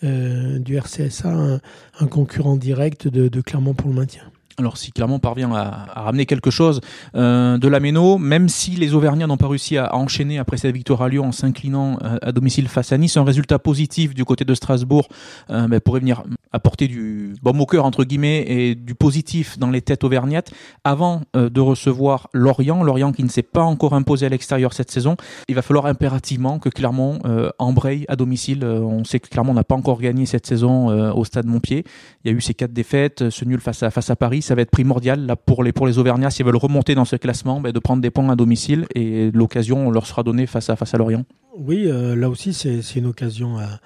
euh, 0.03 0.60
du 0.60 0.75
RCSA 0.75 1.29
un, 1.29 1.62
un, 2.00 2.07
concurrent 2.07 2.57
direct 2.57 3.07
de 3.07 3.41
Clermont 3.41 3.75
pour 3.75 3.88
le 3.88 3.95
maintien. 3.95 4.30
Alors 4.58 4.77
si 4.77 4.91
Clermont 4.91 5.20
parvient 5.20 5.51
à, 5.53 5.88
ramener 5.96 6.25
quelque 6.25 6.51
chose 6.51 6.81
euh, 7.15 7.58
de 7.58 7.67
la 7.67 7.79
Méno, 7.79 8.17
même 8.17 8.50
si 8.50 8.72
les 8.72 8.93
Auvergnats 8.93 9.27
n'ont 9.27 9.38
pas 9.38 9.48
réussi 9.48 9.77
à, 9.77 9.96
enchaîner 9.96 10.39
après 10.39 10.58
cette 10.58 10.75
victoire 10.75 11.01
à 11.01 11.10
Lyon 11.10 11.25
en 11.25 11.31
s'inclinant 11.31 11.98
euh, 12.03 12.17
à 12.22 12.31
domicile 12.31 12.67
face 12.67 12.91
à 12.91 12.98
Nice, 12.98 13.17
un 13.17 13.24
résultat 13.24 13.60
positif 13.60 14.13
du 14.13 14.25
côté 14.25 14.46
de 14.46 14.53
Strasbourg 14.53 15.08
euh, 15.50 15.67
ben, 15.67 15.79
pourrait 15.79 16.00
venir 16.00 16.24
apporter 16.51 16.88
du 16.88 17.34
bon 17.41 17.58
au 17.60 17.65
cœur 17.65 17.86
entre 17.86 18.03
guillemets 18.03 18.43
et 18.48 18.75
du 18.75 18.93
positif 18.96 19.58
dans 19.58 19.70
les 19.70 19.81
têtes 19.81 20.03
auvergnates 20.03 20.51
avant 20.84 21.22
de 21.34 21.62
recevoir 21.62 22.27
Lorient, 22.34 22.84
Lorient 22.84 23.13
qui 23.13 23.24
ne 23.24 23.29
s'est 23.29 23.41
pas 23.41 23.63
encore 23.63 23.93
imposé 23.93 24.25
à 24.25 24.29
l'extérieur 24.29 24.74
cette 24.74 24.91
saison. 24.91 25.15
Il 25.48 25.55
va 25.55 25.62
falloir 25.62 25.86
impérativement 25.86 26.60
que 26.60 26.67
Clermont 26.67 27.20
embraye 27.58 28.03
à 28.10 28.17
domicile. 28.17 28.65
on 28.65 29.05
sait 29.05 29.22
que 29.22 29.29
Clermont 29.29 29.53
n'a 29.53 29.63
pas 29.63 29.75
encore 29.75 30.01
gagné 30.01 30.25
cette 30.25 30.46
saison 30.46 30.88
au 31.12 31.24
stade 31.24 31.46
Montpied. 31.46 31.86
Il 32.25 32.31
y 32.31 32.34
a 32.34 32.38
eu 32.38 32.41
ces 32.41 32.53
quatre 32.53 32.74
défaites, 32.74 33.29
ce 33.29 33.46
nul 33.46 33.62
face 33.62 33.81
à 33.81 34.15
Paris 34.17 34.40
Ça 34.41 34.55
va 34.55 34.62
être 34.62 34.71
primordial 34.71 35.25
là, 35.25 35.36
pour, 35.36 35.63
les, 35.63 35.71
pour 35.71 35.88
les 35.88 35.98
Auvergnats, 35.98 36.31
s'ils 36.31 36.45
veulent 36.45 36.55
remonter 36.55 36.95
dans 36.95 37.05
ce 37.05 37.15
classement, 37.15 37.62
ben, 37.62 37.71
de 37.71 37.79
prendre 37.79 38.01
des 38.01 38.12
points 38.12 38.29
à 38.29 38.36
domicile 38.36 38.86
et 38.95 39.31
l'occasion 39.31 39.91
leur 39.91 40.05
sera 40.05 40.24
donnée 40.24 40.45
face 40.45 40.69
à, 40.69 40.75
face 40.75 40.93
à 40.93 40.98
Lorient. 40.98 41.24
Oui, 41.57 41.89
là 41.89 42.29
aussi, 42.29 42.53
c'est 42.53 42.95
une 42.95 43.07
occasion 43.07 43.57
à 43.57 43.79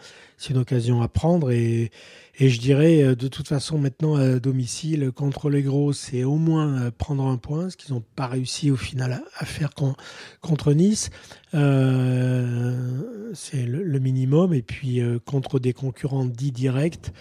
une 0.50 0.58
occasion 0.58 1.02
à 1.02 1.08
prendre 1.08 1.52
et, 1.52 1.92
et 2.38 2.50
je 2.50 2.60
dirais 2.60 3.02
euh, 3.02 3.16
de 3.16 3.28
toute 3.28 3.48
façon 3.48 3.78
maintenant 3.78 4.16
à 4.16 4.40
domicile 4.40 5.12
contre 5.12 5.50
les 5.50 5.64
gros 5.64 5.94
c'est 5.94 6.24
au 6.24 6.36
moins 6.36 6.82
euh, 6.82 6.92
prendre 6.96 7.26
un 7.26 7.38
point 7.38 7.70
ce 7.70 7.78
qu'ils 7.78 7.94
n'ont 7.94 8.04
pas 8.16 8.28
réussi 8.28 8.72
au 8.72 8.76
final 8.76 9.24
à, 9.38 9.46
faire 9.46 9.72
contre 10.42 10.74
Nice 10.74 11.10
euh, 11.54 13.32
c'est 13.34 13.66
le, 13.66 14.00
minimum 14.00 14.54
et 14.54 14.62
puis 14.62 15.02
euh, 15.02 15.20
contre 15.24 15.60
des 15.60 15.74
concurrents 15.74 16.26
dits 16.26 16.52
directs 16.52 17.12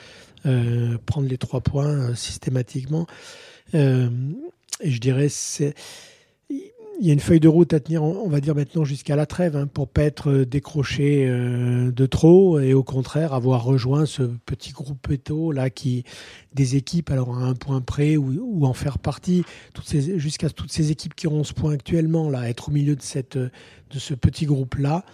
euh, 0.46 0.98
prendre 1.06 1.28
les 1.28 1.38
trois 1.38 1.60
points 1.60 2.14
systématiquement. 2.14 3.06
Et 3.72 4.90
je 4.90 5.00
dirais 5.00 5.28
il 7.00 7.06
y 7.06 7.10
a 7.10 7.12
une 7.12 7.20
feuille 7.20 7.40
de 7.40 7.48
route 7.48 7.72
à 7.72 7.80
tenir, 7.80 8.02
on 8.02 8.28
va 8.28 8.40
dire 8.40 8.54
maintenant 8.54 8.84
jusqu'à 8.84 9.16
la 9.16 9.26
trêve, 9.26 9.56
hein, 9.56 9.66
pour 9.66 9.88
pas 9.88 10.02
être 10.02 10.30
euh, 10.30 10.46
décroché 10.46 11.26
euh, 11.28 11.90
de 11.90 12.06
trop 12.06 12.60
et 12.60 12.74
au 12.74 12.82
contraire 12.82 13.32
avoir 13.34 13.64
rejoint 13.64 14.06
ce 14.06 14.22
petit 14.22 14.72
groupe 14.72 15.06
péto 15.06 15.52
là 15.52 15.70
qui 15.70 16.04
des 16.54 16.76
équipes 16.76 17.10
alors 17.10 17.36
à 17.36 17.42
un 17.42 17.54
point 17.54 17.80
près 17.80 18.16
ou, 18.16 18.64
en 18.64 18.74
faire 18.74 18.98
partie, 18.98 19.44
jusqu'à 20.16 20.50
toutes 20.50 20.72
ces 20.72 20.90
équipes 20.90 21.14
qui 21.14 21.26
ont 21.26 21.42
ce 21.44 21.52
point 21.52 21.72
actuellement 21.72 22.30
là, 22.30 22.48
être 22.48 22.68
au 22.68 22.72
milieu 22.72 22.96
de 22.96 23.02
cette 23.02 23.36
de 23.36 23.98
ce 23.98 24.14
petit 24.14 24.46
groupe 24.46 24.76
là, 24.76 25.04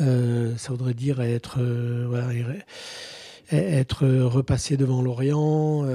euh, 0.00 0.56
ça 0.56 0.72
voudrait 0.72 0.94
dire 0.94 1.20
être 1.20 1.58
être 3.50 4.06
repassé 4.06 4.76
devant 4.76 5.02
Lorient, 5.02 5.86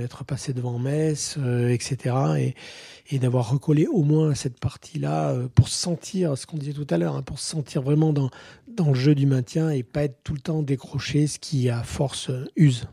être 0.00 0.24
passé 0.24 0.52
devant 0.52 0.78
Metz, 0.78 1.38
etc. 1.70 2.14
Et, 2.38 2.54
et 3.10 3.18
d'avoir 3.18 3.50
recollé 3.50 3.86
au 3.86 4.02
moins 4.02 4.34
cette 4.34 4.58
partie-là 4.58 5.30
euh, 5.30 5.48
pour 5.48 5.68
sentir 5.68 6.36
ce 6.36 6.46
qu'on 6.46 6.56
disait 6.56 6.72
tout 6.72 6.86
à 6.90 6.98
l'heure, 6.98 7.16
hein, 7.16 7.22
pour 7.22 7.38
se 7.38 7.48
sentir 7.48 7.82
vraiment 7.82 8.12
dans, 8.12 8.30
dans 8.68 8.88
le 8.88 8.94
jeu 8.94 9.14
du 9.14 9.26
maintien 9.26 9.70
et 9.70 9.82
pas 9.82 10.04
être 10.04 10.18
tout 10.24 10.34
le 10.34 10.40
temps 10.40 10.62
décroché, 10.62 11.26
ce 11.26 11.38
qui 11.38 11.70
à 11.70 11.82
force 11.82 12.30
euh, 12.30 12.46
use. 12.56 12.88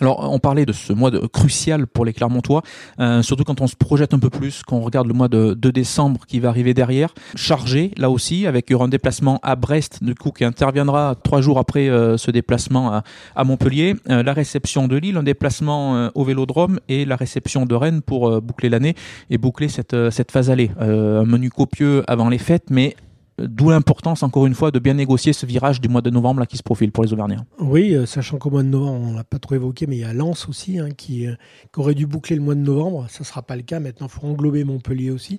Alors, 0.00 0.32
on 0.32 0.38
parlait 0.38 0.66
de 0.66 0.72
ce 0.72 0.92
mois 0.92 1.10
de, 1.10 1.18
crucial 1.18 1.86
pour 1.86 2.04
les 2.04 2.12
Clermontois, 2.12 2.62
euh, 3.00 3.22
surtout 3.22 3.44
quand 3.44 3.60
on 3.60 3.66
se 3.66 3.76
projette 3.76 4.14
un 4.14 4.18
peu 4.18 4.30
plus, 4.30 4.62
quand 4.66 4.76
on 4.76 4.82
regarde 4.82 5.06
le 5.06 5.14
mois 5.14 5.28
de, 5.28 5.54
décembre 5.54 6.20
qui 6.26 6.40
va 6.40 6.48
arriver 6.48 6.72
derrière, 6.72 7.14
chargé 7.34 7.92
là 7.96 8.10
aussi, 8.10 8.46
avec 8.46 8.70
un 8.70 8.88
déplacement 8.88 9.38
à 9.42 9.54
Brest, 9.54 10.02
du 10.02 10.14
coup, 10.14 10.30
qui 10.30 10.44
interviendra 10.44 11.14
trois 11.22 11.40
jours 11.40 11.58
après 11.58 11.88
euh, 11.88 12.16
ce 12.16 12.30
déplacement 12.30 13.02
à, 13.36 13.44
Montpellier, 13.44 13.96
euh, 14.08 14.22
la 14.22 14.32
réception 14.32 14.88
de 14.88 14.96
Lille, 14.96 15.16
un 15.16 15.22
déplacement 15.22 16.10
au 16.14 16.24
Vélodrome 16.24 16.80
et 16.88 17.04
la 17.04 17.16
réception 17.16 17.66
de 17.66 17.74
Rennes 17.74 18.02
pour 18.02 18.40
boucler 18.40 18.68
l'année 18.68 18.94
et 19.30 19.38
boucler 19.38 19.68
cette, 19.68 19.96
cette 20.10 20.32
phase 20.32 20.50
allée. 20.50 20.70
un 20.80 21.24
menu 21.24 21.50
copieux 21.50 22.04
avant 22.06 22.28
les 22.28 22.38
fêtes, 22.38 22.66
mais 22.70 22.96
D'où 23.38 23.70
l'importance, 23.70 24.24
encore 24.24 24.46
une 24.46 24.54
fois, 24.54 24.72
de 24.72 24.80
bien 24.80 24.94
négocier 24.94 25.32
ce 25.32 25.46
virage 25.46 25.80
du 25.80 25.88
mois 25.88 26.00
de 26.00 26.10
novembre 26.10 26.40
là, 26.40 26.46
qui 26.46 26.56
se 26.56 26.62
profile 26.62 26.90
pour 26.90 27.04
les 27.04 27.12
Auvergnats. 27.12 27.44
Oui, 27.60 27.94
euh, 27.94 28.04
sachant 28.04 28.38
qu'au 28.38 28.50
mois 28.50 28.64
de 28.64 28.68
novembre, 28.68 29.06
on 29.10 29.14
l'a 29.14 29.22
pas 29.22 29.38
trop 29.38 29.54
évoqué, 29.54 29.86
mais 29.86 29.96
il 29.96 30.00
y 30.00 30.04
a 30.04 30.12
Lens 30.12 30.48
aussi 30.48 30.78
hein, 30.78 30.90
qui, 30.90 31.26
euh, 31.26 31.34
qui, 31.72 31.80
aurait 31.80 31.94
dû 31.94 32.06
boucler 32.06 32.34
le 32.34 32.42
mois 32.42 32.56
de 32.56 32.60
novembre. 32.60 33.06
Ça 33.08 33.20
ne 33.20 33.24
sera 33.24 33.42
pas 33.42 33.54
le 33.54 33.62
cas. 33.62 33.78
Maintenant, 33.78 34.08
il 34.08 34.10
faut 34.10 34.26
englober 34.26 34.64
Montpellier 34.64 35.10
aussi. 35.10 35.38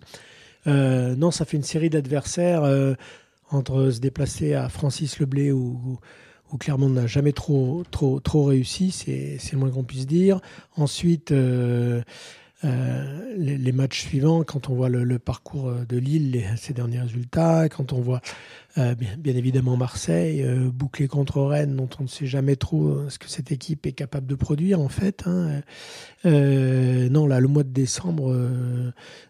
Euh, 0.67 1.15
non, 1.15 1.31
ça 1.31 1.43
fait 1.43 1.57
une 1.57 1.63
série 1.63 1.89
d'adversaires 1.89 2.63
entre 3.51 3.89
se 3.89 3.99
déplacer 3.99 4.53
à 4.53 4.69
Francis 4.69 5.19
Leblé 5.19 5.51
ou, 5.51 5.99
ou 6.51 6.57
Clermont 6.57 6.89
n'a 6.89 7.07
jamais 7.07 7.33
trop, 7.33 7.83
trop, 7.91 8.43
réussi, 8.43 8.91
c'est 8.91 9.51
le 9.51 9.57
moins 9.57 9.71
qu'on 9.71 9.83
puisse 9.83 10.07
dire. 10.07 10.39
Ensuite, 10.77 11.33
les, 12.63 13.71
matchs 13.71 14.01
suivants, 14.01 14.43
quand 14.43 14.69
on 14.69 14.75
voit 14.75 14.89
le, 14.89 15.19
parcours 15.19 15.71
de 15.87 15.97
Lille, 15.97 16.43
ses 16.57 16.73
derniers 16.73 17.01
résultats, 17.01 17.69
quand 17.69 17.93
on 17.93 18.01
voit 18.01 18.21
euh, 18.77 18.93
bien, 18.95 19.35
évidemment 19.35 19.77
Marseille, 19.77 20.43
euh, 20.43 20.69
bouclé 20.71 21.07
contre 21.07 21.41
Rennes, 21.41 21.75
dont 21.75 21.89
on 21.99 22.03
ne 22.03 22.07
sait 22.07 22.27
jamais 22.27 22.55
trop 22.55 23.09
ce 23.09 23.17
que 23.17 23.27
cette 23.27 23.51
équipe 23.51 23.85
est 23.87 23.93
capable 23.93 24.27
de 24.27 24.35
produire 24.35 24.79
en 24.79 24.89
fait. 24.89 25.23
Hein. 25.25 25.61
non, 26.23 27.25
là, 27.25 27.39
le 27.39 27.47
mois 27.47 27.63
de 27.63 27.69
décembre 27.69 28.35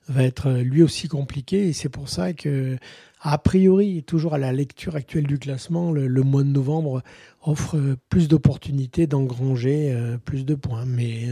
va 0.07 0.23
être 0.23 0.51
lui 0.51 0.83
aussi 0.83 1.07
compliqué 1.07 1.69
et 1.69 1.73
c'est 1.73 1.89
pour 1.89 2.09
ça 2.09 2.33
que, 2.33 2.77
a 3.21 3.37
priori, 3.37 4.03
toujours 4.03 4.33
à 4.33 4.37
la 4.37 4.51
lecture 4.51 4.95
actuelle 4.95 5.27
du 5.27 5.39
classement, 5.39 5.91
le, 5.91 6.07
le 6.07 6.21
mois 6.23 6.43
de 6.43 6.49
novembre 6.49 7.01
offre 7.41 7.77
plus 8.09 8.27
d'opportunités 8.27 9.07
d'engranger 9.07 9.95
plus 10.25 10.45
de 10.45 10.55
points. 10.55 10.85
Mais 10.85 11.29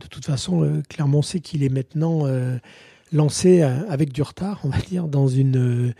de 0.00 0.06
toute 0.06 0.24
façon, 0.24 0.62
euh, 0.62 0.82
Clermont 0.88 1.22
sait 1.22 1.40
qu'il 1.40 1.62
est 1.62 1.68
maintenant 1.68 2.26
euh, 2.26 2.58
lancé 3.12 3.62
euh, 3.62 3.88
avec 3.88 4.12
du 4.12 4.22
retard, 4.22 4.60
on 4.64 4.68
va 4.68 4.78
dire, 4.78 5.08
dans 5.08 5.28
une, 5.28 5.94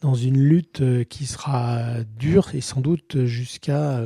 dans 0.00 0.14
une 0.14 0.38
lutte 0.38 0.82
qui 1.08 1.26
sera 1.26 2.02
dure 2.18 2.54
et 2.54 2.60
sans 2.60 2.80
doute 2.80 3.24
jusqu'à 3.26 4.00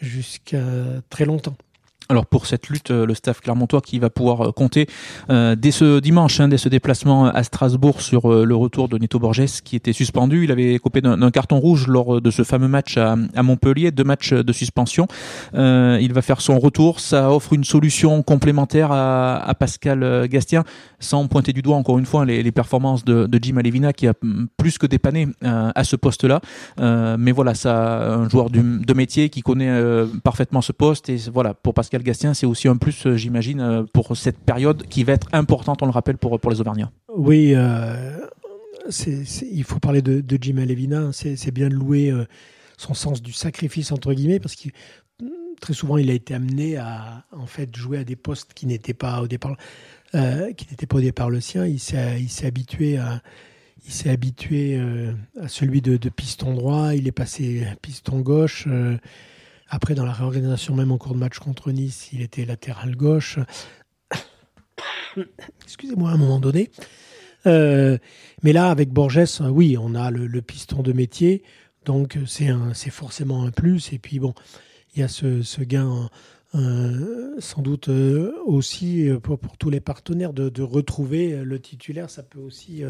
jusqu'à 0.00 0.64
très 1.10 1.26
longtemps. 1.26 1.56
Alors 2.10 2.26
pour 2.26 2.46
cette 2.46 2.68
lutte, 2.68 2.90
euh, 2.90 3.06
le 3.06 3.14
staff 3.14 3.40
clermontois 3.40 3.80
qui 3.80 4.00
va 4.00 4.10
pouvoir 4.10 4.48
euh, 4.48 4.50
compter 4.50 4.88
euh, 5.30 5.54
dès 5.54 5.70
ce 5.70 6.00
dimanche, 6.00 6.40
hein, 6.40 6.48
dès 6.48 6.58
ce 6.58 6.68
déplacement 6.68 7.26
à 7.26 7.44
Strasbourg 7.44 8.00
sur 8.00 8.28
le 8.28 8.56
retour 8.56 8.88
de 8.88 8.98
Neto 8.98 9.20
Borges 9.20 9.62
qui 9.62 9.76
était 9.76 9.92
suspendu. 9.92 10.42
Il 10.42 10.50
avait 10.50 10.76
coupé 10.80 11.00
d'un 11.00 11.30
carton 11.30 11.60
rouge 11.60 11.86
lors 11.86 12.20
de 12.20 12.30
ce 12.32 12.42
fameux 12.42 12.66
match 12.66 12.96
à, 12.96 13.14
Montpellier, 13.42 13.92
deux 13.92 14.02
matchs 14.02 14.32
de 14.32 14.52
suspension. 14.52 15.06
il 15.54 16.12
va 16.12 16.22
faire 16.22 16.40
son 16.40 16.58
retour. 16.58 16.98
Ça 16.98 17.30
offre 17.30 17.52
une 17.52 17.62
solution 17.62 18.22
complémentaire 18.22 18.90
à, 18.90 19.54
Pascal 19.58 20.26
Gastien, 20.28 20.64
sans 20.98 21.26
pointer 21.28 21.52
du 21.52 21.62
doigt 21.62 21.76
encore 21.76 21.98
une 21.98 22.06
fois 22.06 22.24
les, 22.24 22.52
performances 22.52 23.04
de, 23.04 23.28
Jim 23.40 23.56
Alevina 23.56 23.92
qui 23.92 24.08
a 24.08 24.14
plus 24.56 24.78
que 24.78 24.86
dépanné 24.86 25.28
à 25.42 25.84
ce 25.84 25.96
poste-là. 25.96 26.40
mais 26.78 27.32
voilà, 27.32 27.54
ça, 27.54 28.14
un 28.14 28.28
joueur 28.28 28.50
de 28.50 28.94
métier 28.94 29.28
qui 29.28 29.42
connaît 29.42 29.70
parfaitement 30.24 30.60
ce 30.60 30.72
poste 30.72 31.08
et 31.08 31.16
voilà 31.32 31.54
pour 31.54 31.74
Pascal 31.74 31.99
Gastien, 32.02 32.34
c'est 32.34 32.46
aussi 32.46 32.68
un 32.68 32.76
plus, 32.76 33.06
euh, 33.06 33.16
j'imagine, 33.16 33.60
euh, 33.60 33.82
pour 33.92 34.16
cette 34.16 34.38
période 34.38 34.86
qui 34.86 35.04
va 35.04 35.14
être 35.14 35.28
importante, 35.32 35.82
on 35.82 35.86
le 35.86 35.92
rappelle, 35.92 36.18
pour, 36.18 36.38
pour 36.38 36.50
les 36.50 36.60
Auvergnats. 36.60 36.90
Oui, 37.14 37.52
euh, 37.54 38.18
il 39.52 39.64
faut 39.64 39.78
parler 39.78 40.02
de, 40.02 40.38
Jim 40.40 40.58
Alevina. 40.58 41.10
C'est 41.12 41.50
bien 41.50 41.68
de 41.68 41.74
louer 41.74 42.12
son 42.76 42.94
sens 42.94 43.22
du 43.22 43.32
sacrifice, 43.32 43.92
entre 43.92 44.14
guillemets, 44.14 44.40
parce 44.40 44.56
que 44.56 44.68
très 45.60 45.74
souvent, 45.74 45.98
il 45.98 46.10
a 46.10 46.14
été 46.14 46.34
amené 46.34 46.76
à 46.76 47.24
en 47.32 47.46
fait, 47.46 47.74
jouer 47.76 47.98
à 47.98 48.04
des 48.04 48.16
postes 48.16 48.54
qui 48.54 48.66
n'étaient 48.66 48.94
pas 48.94 49.20
au 49.20 49.28
départ, 49.28 49.56
qui 50.12 50.66
n'étaient 50.70 50.86
pas 50.86 50.96
au 50.96 51.02
départ 51.02 51.30
le 51.30 51.40
sien. 51.40 51.66
Il 51.66 51.78
s'est 51.78 52.46
habitué 52.46 52.96
à 52.96 53.22
il 53.86 53.92
s'est 53.92 54.10
habitué 54.10 54.80
à 55.40 55.48
celui 55.48 55.80
de, 55.80 55.96
de, 55.96 56.08
piston 56.10 56.52
droit, 56.54 56.94
il 56.94 57.06
est 57.06 57.12
passé 57.12 57.66
piston 57.80 58.20
gauche, 58.20 58.66
après, 59.70 59.94
dans 59.94 60.04
la 60.04 60.12
réorganisation, 60.12 60.74
même 60.74 60.90
en 60.90 60.98
cours 60.98 61.14
de 61.14 61.18
match 61.18 61.38
contre 61.38 61.70
Nice, 61.70 62.08
il 62.12 62.22
était 62.22 62.44
latéral 62.44 62.96
gauche. 62.96 63.38
Excusez-moi, 65.62 66.10
à 66.10 66.14
un 66.14 66.16
moment 66.16 66.40
donné. 66.40 66.70
Euh, 67.46 67.96
mais 68.42 68.52
là, 68.52 68.70
avec 68.70 68.90
Borges, 68.90 69.40
oui, 69.40 69.76
on 69.78 69.94
a 69.94 70.10
le, 70.10 70.42
piston 70.42 70.82
de 70.82 70.92
métier. 70.92 71.44
Donc, 71.84 72.18
c'est 72.26 72.90
forcément 72.90 73.44
un 73.44 73.52
plus. 73.52 73.92
Et 73.92 73.98
puis, 73.98 74.18
bon, 74.18 74.34
il 74.94 75.00
y 75.00 75.02
a 75.04 75.08
ce, 75.08 75.62
gain. 75.62 76.10
Euh, 76.56 77.36
sans 77.38 77.62
doute 77.62 77.90
euh, 77.90 78.32
aussi 78.44 79.08
pour, 79.22 79.38
tous 79.56 79.70
les 79.70 79.78
partenaires 79.78 80.32
de, 80.32 80.62
retrouver 80.62 81.44
le 81.44 81.60
titulaire, 81.60 82.10
ça 82.10 82.24
peut 82.24 82.40
aussi 82.40 82.82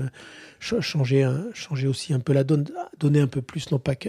changer, 0.61 1.31
changer 1.53 1.87
aussi 1.87 2.15
un 2.15 2.21
peu 2.21 2.33
la 2.33 2.43
donne, 2.43 2.65
donner 2.99 3.21
un 3.21 3.27
peu 3.27 3.43
plus, 3.43 3.71
non 3.71 3.79
pas 3.79 3.97
que 3.97 4.09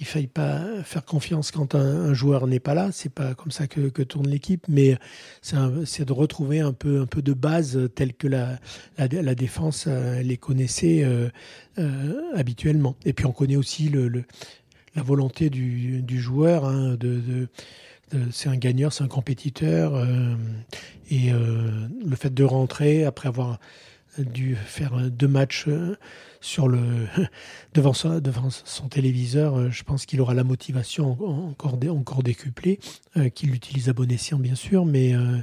il 0.00 0.06
faille 0.06 0.26
pas 0.26 0.64
faire 0.82 1.04
confiance 1.04 1.50
quand 1.50 1.74
un, 1.74 2.14
joueur 2.14 2.46
n'est 2.46 2.58
pas 2.58 2.74
là. 2.74 2.88
C'est 2.90 3.12
pas 3.12 3.34
comme 3.34 3.52
ça 3.52 3.66
que, 3.66 4.02
tourne 4.02 4.28
l'équipe, 4.28 4.64
mais 4.66 4.96
c'est 5.42 6.04
de 6.06 6.12
retrouver 6.12 6.60
un 6.60 6.72
peu, 6.72 7.06
de 7.14 7.32
base 7.34 7.78
telle 7.94 8.14
que 8.14 8.26
la, 8.26 9.34
défense 9.34 9.84
euh, 9.86 10.22
les 10.22 10.38
connaissait 10.38 11.04
euh, 11.04 11.28
euh, 11.78 12.22
habituellement. 12.34 12.96
Et 13.04 13.12
puis 13.12 13.26
on 13.26 13.32
connaît 13.32 13.56
aussi 13.56 13.92
la 14.96 15.02
volonté 15.02 15.50
du, 15.50 16.18
joueur 16.18 16.64
hein, 16.64 16.96
c'est 18.32 18.48
un 18.48 18.56
gagneur, 18.56 18.92
c'est 18.92 19.04
un 19.04 19.08
compétiteur. 19.08 20.02
et 21.10 21.30
le 21.30 22.16
fait 22.16 22.32
de 22.32 22.44
rentrer 22.44 23.04
après 23.04 23.28
avoir 23.28 23.60
dû 24.18 24.56
faire 24.56 25.10
deux 25.10 25.28
matchs 25.28 25.68
sur 26.40 26.68
le 26.68 26.80
devant 27.74 27.92
son, 27.92 28.18
devant 28.20 28.50
son 28.50 28.88
téléviseur, 28.88 29.56
euh, 29.56 29.70
je 29.70 29.82
pense 29.82 30.06
qu'il 30.06 30.20
aura 30.20 30.34
la 30.34 30.44
motivation 30.44 31.12
encore, 31.50 31.78
encore 31.88 32.22
décuplée, 32.22 32.78
euh, 33.16 33.28
qu'il 33.28 33.50
l'utilise 33.50 33.88
à 33.88 33.92
bon 33.92 34.10
escient 34.10 34.38
bien 34.38 34.54
sûr, 34.54 34.86
mais 34.86 35.14
euh, 35.14 35.38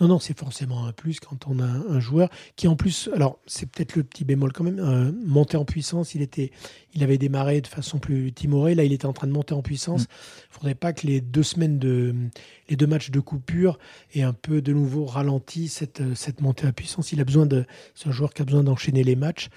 non, 0.00 0.08
non, 0.08 0.18
c'est 0.18 0.38
forcément 0.38 0.86
un 0.86 0.92
plus 0.92 1.20
quand 1.20 1.46
on 1.48 1.58
a 1.58 1.64
un 1.64 2.00
joueur 2.00 2.28
qui 2.54 2.68
en 2.68 2.76
plus, 2.76 3.08
alors 3.14 3.38
c'est 3.46 3.64
peut-être 3.66 3.96
le 3.96 4.04
petit 4.04 4.24
bémol 4.24 4.52
quand 4.52 4.62
même, 4.62 4.78
euh, 4.78 5.10
monter 5.24 5.56
en 5.56 5.64
puissance, 5.64 6.14
il 6.14 6.22
était, 6.22 6.52
il 6.94 7.02
avait 7.02 7.18
démarré 7.18 7.60
de 7.60 7.66
façon 7.66 7.98
plus 7.98 8.32
timorée, 8.32 8.74
là 8.74 8.84
il 8.84 8.92
était 8.92 9.06
en 9.06 9.12
train 9.12 9.26
de 9.26 9.32
monter 9.32 9.54
en 9.54 9.62
puissance. 9.62 10.02
Il 10.02 10.04
mm. 10.04 10.50
faudrait 10.50 10.74
pas 10.74 10.92
que 10.92 11.06
les 11.06 11.20
deux 11.20 11.42
semaines 11.42 11.78
de, 11.78 12.14
les 12.68 12.76
deux 12.76 12.86
matchs 12.86 13.10
de 13.10 13.20
coupure 13.20 13.78
aient 14.14 14.22
un 14.22 14.34
peu 14.34 14.62
de 14.62 14.72
nouveau 14.72 15.04
ralenti 15.04 15.68
cette, 15.68 16.14
cette 16.14 16.40
montée 16.40 16.66
en 16.66 16.72
puissance. 16.72 17.12
Il 17.12 17.20
a 17.20 17.24
besoin 17.24 17.46
de, 17.46 17.64
c'est 17.94 18.08
un 18.08 18.12
joueur 18.12 18.32
qui 18.34 18.42
a 18.42 18.44
besoin 18.44 18.62
d'enchaîner 18.62 19.02
les 19.02 19.16
matchs. 19.16 19.48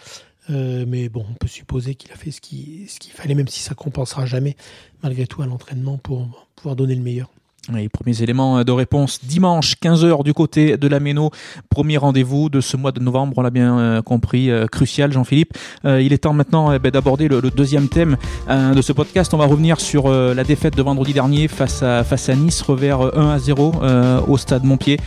Euh, 0.50 0.86
mais 0.88 1.10
bon, 1.10 1.26
on 1.30 1.34
peut 1.34 1.48
supposer 1.48 1.96
qu'il 1.96 2.12
a 2.12 2.16
fait 2.16 2.32
ce 2.32 2.42
qu'il 2.42 2.90
ce 2.90 3.00
qu'il 3.00 3.12
fallait, 3.12 3.36
même 3.36 3.48
si 3.48 3.62
ça 3.62 3.76
compensera 3.76 4.26
jamais, 4.26 4.56
malgré 5.04 5.28
tout, 5.28 5.42
à 5.42 5.46
l'entraînement 5.46 5.98
pour 5.98 6.28
pouvoir 6.56 6.76
donner 6.76 6.96
le 6.96 7.02
meilleur. 7.02 7.30
Les 7.72 7.90
premiers 7.90 8.24
éléments 8.24 8.64
de 8.64 8.72
réponse 8.72 9.20
dimanche 9.24 9.76
15h 9.80 10.24
du 10.24 10.34
côté 10.34 10.78
de 10.78 10.88
la 10.88 11.00
Méno. 11.00 11.30
Premier 11.70 11.98
rendez-vous 11.98 12.50
de 12.50 12.60
ce 12.60 12.76
mois 12.76 12.92
de 12.92 13.00
novembre, 13.00 13.38
on 13.38 13.42
l'a 13.44 13.52
bien 13.52 13.78
euh, 13.78 14.02
compris, 14.02 14.50
euh, 14.50 14.66
crucial 14.66 15.12
Jean-Philippe. 15.12 15.56
il 15.86 16.12
est 16.12 16.18
temps 16.18 16.34
maintenant 16.34 16.76
ben, 16.80 16.90
d'aborder 16.90 17.28
le, 17.28 17.40
deuxième 17.40 17.88
thème 17.88 18.18
de 18.50 18.82
ce 18.82 18.94
podcast. 18.94 19.32
On 19.36 19.38
va 19.38 19.46
revenir 19.46 19.80
sur 19.80 20.10
la 20.10 20.44
défaite 20.44 20.76
de 20.76 20.82
vendredi 20.82 21.14
dernier 21.14 21.48
face 21.48 21.84
à 21.84 22.36
Nice, 22.36 22.64
revers 22.64 23.16
1 23.16 23.30
à 23.30 23.38
0 23.38 23.74
au 24.28 24.38
stade 24.38 24.64
Montpied 24.64 24.98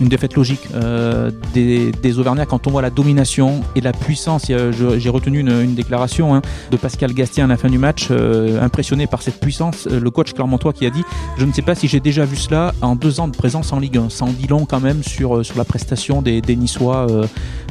une 0.00 0.08
défaite 0.08 0.34
logique 0.34 0.60
euh, 0.74 1.30
des, 1.54 1.92
des, 1.92 2.18
Auvergnats 2.18 2.46
quand 2.46 2.66
on 2.66 2.70
voit 2.70 2.82
la 2.82 2.90
domination 2.90 3.62
et 3.74 3.80
la 3.80 3.92
puissance. 3.92 4.46
J'ai 4.46 5.08
retenu 5.08 5.40
une, 5.40 5.74
déclaration 5.74 6.34
hein, 6.34 6.42
de 6.70 6.76
Pascal 6.76 7.12
Gastien 7.12 7.44
à 7.44 7.48
la 7.48 7.56
fin 7.56 7.68
du 7.68 7.78
match, 7.78 8.08
euh, 8.10 8.60
impressionné 8.62 9.06
par 9.06 9.22
cette 9.22 9.40
puissance. 9.40 9.86
Euh, 9.86 10.00
le 10.00 10.10
coach 10.10 10.32
Clermontois 10.32 10.72
qui 10.72 10.86
a 10.86 10.90
dit 10.90 11.02
Je 11.36 11.44
ne 11.44 11.52
sais 11.52 11.62
pas 11.62 11.74
si 11.74 11.88
j'ai 11.88 12.00
déjà 12.00 12.24
vu 12.24 12.36
cela 12.36 12.74
en 12.80 12.96
deux 12.96 13.20
ans 13.20 13.28
de 13.28 13.36
présence 13.36 13.72
en 13.72 13.80
Ligue 13.80 13.98
1. 13.98 14.10
Ça 14.10 14.24
en 14.24 14.32
dit 14.32 14.46
long 14.46 14.64
quand 14.64 14.80
même 14.80 15.02
sur, 15.02 15.44
sur 15.44 15.58
la 15.58 15.64
prestation 15.64 16.22
des, 16.22 16.40
des 16.40 16.56
Niçois 16.56 17.06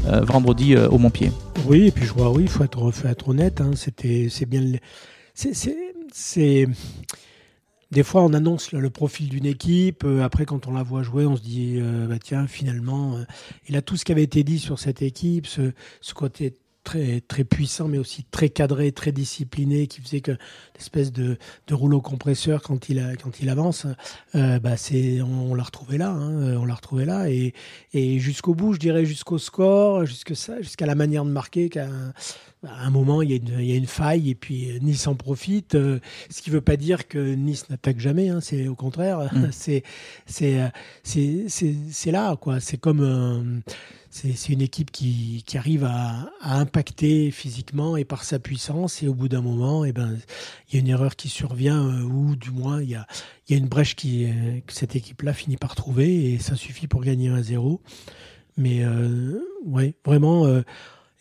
vendredi 0.05 0.75
au 0.77 0.97
Montpied. 0.97 1.31
Oui, 1.65 1.87
et 1.87 1.91
puis 1.91 2.05
je 2.05 2.13
vois, 2.13 2.29
oui, 2.31 2.43
il 2.43 2.49
faut 2.49 2.63
être, 2.63 2.91
faut 2.91 3.07
être 3.07 3.29
honnête. 3.29 3.61
Hein, 3.61 3.71
C'était, 3.75 4.27
c'est 4.29 4.45
bien. 4.45 4.61
C'est 5.33 6.67
des 7.95 8.03
fois, 8.03 8.23
on 8.23 8.33
annonce 8.33 8.73
le, 8.73 8.89
profil 8.89 9.29
d'une 9.29 9.45
équipe. 9.45 10.03
Euh, 10.03 10.21
après, 10.21 10.45
quand 10.45 10.67
on 10.67 10.73
la 10.73 10.83
voit 10.83 11.01
jouer, 11.01 11.25
on 11.25 11.37
se 11.37 11.41
dit, 11.41 11.77
euh, 11.77 12.07
bah, 12.07 12.19
tiens, 12.21 12.45
finalement, 12.45 13.15
euh, 13.15 13.23
il 13.69 13.77
a 13.77 13.81
tout 13.81 13.95
ce 13.95 14.03
qui 14.03 14.11
avait 14.11 14.23
été 14.23 14.43
dit 14.43 14.59
sur 14.59 14.79
cette 14.79 15.01
équipe, 15.01 15.47
ce, 15.47 15.71
ce 16.01 16.13
côté 16.13 16.55
très 16.83 17.21
très 17.21 17.45
puissant, 17.45 17.87
mais 17.87 17.97
aussi 17.97 18.25
très 18.25 18.49
cadré, 18.49 18.91
très 18.91 19.13
discipliné, 19.13 19.87
qui 19.87 20.01
faisait 20.01 20.19
que 20.19 20.37
l'espèce 20.77 21.11
de, 21.11 21.37
de 21.67 21.73
rouleau 21.73 22.01
compresseur 22.01 22.61
quand 22.61 22.89
il 22.89 22.99
a, 22.99 23.15
quand 23.15 23.39
il 23.39 23.49
avance, 23.49 23.87
euh, 24.35 24.59
bah 24.59 24.77
c'est 24.77 25.21
on, 25.21 25.53
l'a 25.55 25.63
retrouvé 25.63 25.97
là, 25.97 26.09
hein, 26.09 26.57
on 26.57 26.65
l'a 26.65 26.75
retrouvé 26.75 27.05
là 27.05 27.29
et, 27.29 27.53
et 27.93 28.19
jusqu'au 28.19 28.53
bout, 28.53 28.73
je 28.73 28.79
dirais 28.79 29.05
jusqu'au 29.05 29.37
score, 29.37 30.05
jusqu'à 30.05 30.35
ça, 30.35 30.61
jusqu'à 30.61 30.85
la 30.85 30.95
manière 30.95 31.25
de 31.25 31.31
marquer, 31.31 31.69
qu'à 31.69 31.87
un 32.63 32.89
moment, 32.89 33.21
il 33.21 33.31
y, 33.31 33.33
a 33.33 33.37
une, 33.37 33.59
il 33.59 33.65
y, 33.65 33.73
a 33.73 33.75
une, 33.75 33.85
faille 33.85 34.31
et 34.31 34.35
puis 34.35 34.79
Nice 34.81 35.07
en 35.07 35.15
profite. 35.15 35.75
Euh, 35.75 35.99
ce 36.29 36.41
qui 36.41 36.49
ne 36.49 36.55
veut 36.55 36.61
pas 36.61 36.77
dire 36.77 37.07
que 37.07 37.35
Nice 37.35 37.69
n'attaque 37.69 37.99
jamais. 37.99 38.29
Hein, 38.29 38.39
c'est 38.41 38.67
au 38.67 38.75
contraire, 38.75 39.33
mm. 39.33 39.49
c'est 39.51 39.83
c'est 40.25 40.71
c'est 41.47 42.11
là 42.11 42.35
quoi. 42.35 42.59
C'est 42.59 42.77
comme 42.77 43.61
c'est 44.15 44.53
une 44.53 44.61
équipe 44.61 44.91
qui, 44.91 45.43
qui 45.45 45.57
arrive 45.57 45.83
à, 45.83 46.29
à, 46.39 46.57
impacter 46.57 47.31
physiquement 47.31 47.97
et 47.97 48.05
par 48.05 48.23
sa 48.23 48.39
puissance. 48.39 49.03
Et 49.03 49.09
au 49.09 49.13
bout 49.13 49.27
d'un 49.27 49.41
moment, 49.41 49.83
et 49.83 49.89
eh 49.89 49.91
ben, 49.91 50.17
il 50.69 50.75
y 50.75 50.77
a 50.77 50.79
une 50.79 50.87
erreur 50.87 51.15
qui 51.15 51.29
survient, 51.29 51.87
euh, 51.87 52.03
ou 52.03 52.35
du 52.35 52.51
moins, 52.51 52.81
il 52.81 52.89
y 52.89 52.95
a, 52.95 53.07
une 53.49 53.67
brèche 53.67 53.95
qui, 53.95 54.27
que 54.65 54.73
cette 54.73 54.95
équipe-là 54.95 55.33
finit 55.33 55.57
par 55.57 55.75
trouver, 55.75 56.33
et 56.33 56.39
ça 56.39 56.55
suffit 56.55 56.87
pour 56.87 57.03
gagner 57.03 57.29
un 57.29 57.41
zéro. 57.41 57.81
Mais 58.57 58.83
euh, 58.83 59.39
ouais, 59.65 59.95
vraiment. 60.05 60.45
Euh, 60.45 60.61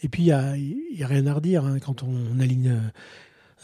et 0.03 0.09
puis, 0.09 0.25
il 0.25 0.97
n'y 0.97 1.03
a, 1.03 1.07
rien 1.07 1.27
à 1.27 1.35
redire 1.35 1.65
hein, 1.65 1.79
quand 1.79 2.03
on 2.03 2.39
aligne 2.39 2.81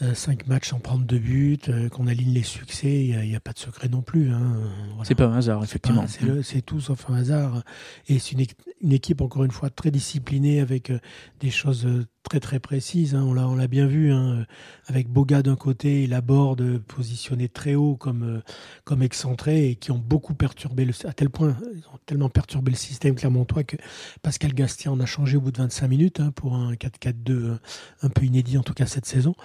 euh, 0.01 0.15
cinq 0.15 0.47
matchs 0.47 0.69
sans 0.69 0.79
prendre 0.79 1.05
deux 1.05 1.19
buts, 1.19 1.59
euh, 1.69 1.87
qu'on 1.87 2.07
aligne 2.07 2.33
les 2.33 2.41
succès, 2.41 3.05
il 3.05 3.19
n'y 3.19 3.35
a, 3.35 3.39
pas 3.39 3.53
de 3.53 3.59
secret 3.59 3.87
non 3.87 4.01
plus. 4.01 4.31
Hein. 4.31 4.57
C'est 5.03 5.13
pas 5.13 5.27
un 5.27 5.37
hasard, 5.37 5.63
effectivement. 5.63 6.05
C'est 6.41 6.61
tout 6.63 6.79
sauf 6.79 7.07
un 7.09 7.15
hasard. 7.15 7.61
Et 8.07 8.17
c'est 8.17 8.31
une, 8.31 8.91
équipe, 8.91 9.21
encore 9.21 9.43
une 9.43 9.51
fois, 9.51 9.69
très 9.69 9.91
disciplinée 9.91 10.59
avec 10.59 10.89
euh, 10.89 10.99
des 11.39 11.51
choses 11.51 11.87
très 12.23 12.39
très 12.39 12.59
précises. 12.59 13.13
Hein. 13.13 13.23
On 13.23 13.55
l'a 13.55 13.67
bien 13.67 13.85
vu 13.85 14.11
hein, 14.11 14.45
avec 14.87 15.07
Boga 15.07 15.43
d'un 15.43 15.55
côté 15.55 16.03
et 16.03 16.07
Laborde 16.07 16.79
positionné 16.79 17.47
très 17.47 17.75
haut 17.75 17.95
comme, 17.95 18.41
comme 18.85 19.03
excentré 19.03 19.69
et 19.69 19.75
qui 19.75 19.91
ont 19.91 19.97
beaucoup 19.97 20.33
perturbé, 20.33 20.85
le, 20.85 20.93
à 21.05 21.13
tel 21.13 21.29
point, 21.29 21.55
ils 21.75 21.85
ont 21.93 21.99
tellement 22.05 22.29
perturbé 22.29 22.71
le 22.71 22.77
système 22.77 23.15
clermontois 23.15 23.63
que 23.63 23.75
Pascal 24.21 24.53
Gastien 24.53 24.91
en 24.91 24.99
a 24.99 25.05
changé 25.05 25.37
au 25.37 25.41
bout 25.41 25.51
de 25.51 25.57
25 25.57 25.87
minutes 25.87 26.21
pour 26.35 26.55
un 26.55 26.73
4-4-2 26.73 27.57
un 28.01 28.09
peu 28.09 28.25
inédit 28.25 28.57
en 28.57 28.63
tout 28.63 28.73
cas 28.73 28.85
cette 28.85 29.05
saison. 29.05 29.35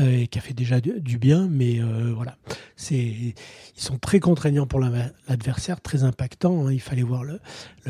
Euh, 0.00 0.20
et 0.20 0.26
qui 0.28 0.38
a 0.38 0.42
fait 0.42 0.54
déjà 0.54 0.80
du, 0.80 1.18
bien, 1.18 1.48
mais 1.50 1.80
euh, 1.80 2.12
voilà, 2.14 2.36
c'est 2.76 2.96
ils 2.96 3.34
sont 3.74 3.98
très 3.98 4.20
contraignants 4.20 4.66
pour 4.66 4.80
l'adversaire, 4.80 5.80
très 5.80 6.04
impactants. 6.04 6.66
Hein. 6.66 6.72
il 6.72 6.80
fallait 6.80 7.02
voir 7.02 7.24
le, 7.24 7.40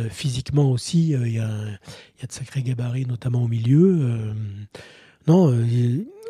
physiquement 0.09 0.71
aussi, 0.71 1.15
euh, 1.15 1.27
il 1.27 1.35
y, 1.35 1.39
a, 1.39 1.47
de 1.49 2.33
sacrés 2.33 2.63
gabarits, 2.63 3.07
notamment 3.07 3.45
au 3.45 3.49
milieu. 3.49 4.35
non, 5.27 5.55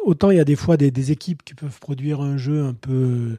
autant 0.04 0.30
il 0.30 0.36
y 0.36 0.40
a 0.40 0.44
des 0.44 0.56
fois 0.56 0.76
des, 0.76 0.90
des, 0.90 1.12
équipes 1.12 1.42
qui 1.44 1.54
peuvent 1.54 1.78
produire 1.78 2.20
un 2.20 2.36
jeu 2.36 2.64
un 2.64 2.74
peu 2.74 3.38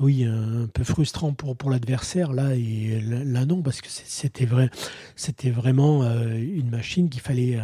oui, 0.00 0.24
un 0.24 0.68
peu 0.72 0.84
frustrant 0.84 1.32
pour, 1.32 1.56
pour 1.56 1.70
l'adversaire 1.70 2.32
là 2.32 2.54
et 2.54 3.00
là, 3.00 3.44
non 3.46 3.62
parce 3.62 3.80
que 3.80 3.88
c'était 3.88 4.46
vrai, 4.46 4.70
c'était 5.16 5.50
vraiment 5.50 6.04
une 6.04 6.70
machine 6.70 7.08
qu'il 7.10 7.20
fallait 7.20 7.58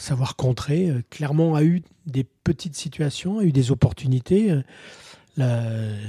savoir 0.00 0.36
contrer. 0.36 0.90
Euh, 0.90 1.02
Clermont 1.10 1.54
a 1.54 1.62
eu 1.62 1.82
des 2.06 2.24
petites 2.24 2.76
situations, 2.76 3.38
a 3.38 3.44
eu 3.44 3.52
des 3.52 3.70
opportunités. 3.70 4.50
Euh, 4.50 4.62
la, 5.36 5.62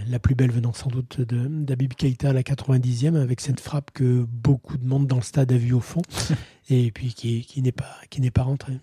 la 0.10 0.20
plus 0.20 0.34
belle 0.34 0.52
venant 0.52 0.74
sans 0.74 0.90
doute 0.90 1.22
d'Abib 1.22 1.94
Keita 1.94 2.32
à 2.32 2.34
la 2.34 2.42
90e 2.42 3.16
avec 3.16 3.40
cette 3.40 3.60
frappe 3.60 3.92
que 3.92 4.26
beaucoup 4.28 4.78
de 4.78 4.86
monde 4.86 5.06
dans 5.06 5.18
le 5.18 5.22
stade 5.22 5.52
a 5.52 5.58
vu 5.58 5.74
au 5.74 5.80
fond 5.80 6.02
et 6.70 6.92
puis 6.92 7.14
qui, 7.14 7.46
qui 7.46 7.62
n'est 7.62 7.72
pas, 7.72 7.96
qui 8.10 8.20
n'est 8.20 8.32
pas 8.32 8.42
rentrée. 8.42 8.80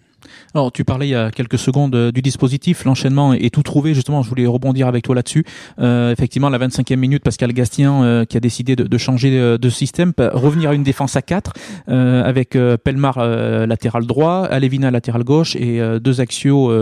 Alors, 0.54 0.72
tu 0.72 0.84
parlais 0.84 1.06
il 1.06 1.10
y 1.10 1.14
a 1.14 1.30
quelques 1.30 1.58
secondes 1.58 1.94
euh, 1.94 2.12
du 2.12 2.22
dispositif, 2.22 2.84
l'enchaînement 2.84 3.32
est 3.32 3.52
tout 3.52 3.62
trouvé. 3.62 3.94
Justement, 3.94 4.22
je 4.22 4.28
voulais 4.28 4.46
rebondir 4.46 4.86
avec 4.86 5.04
toi 5.04 5.14
là-dessus. 5.14 5.44
Euh, 5.78 6.12
effectivement, 6.12 6.48
la 6.48 6.58
25e 6.58 6.96
minute, 6.96 7.22
Pascal 7.22 7.52
Gastien 7.52 8.02
euh, 8.02 8.24
qui 8.24 8.36
a 8.36 8.40
décidé 8.40 8.76
de, 8.76 8.98
changer 8.98 9.58
de, 9.58 9.70
système, 9.70 10.12
revenir 10.18 10.70
à 10.70 10.74
une 10.74 10.82
défense 10.82 11.16
à 11.16 11.22
4 11.22 11.52
euh, 11.88 12.24
avec 12.24 12.56
Pelmar 12.84 13.18
latéral 13.66 14.06
droit, 14.06 14.44
Alevina 14.50 14.90
latéral 14.90 15.24
gauche 15.24 15.56
et 15.56 15.80
deux 16.00 16.20
axiaux, 16.20 16.72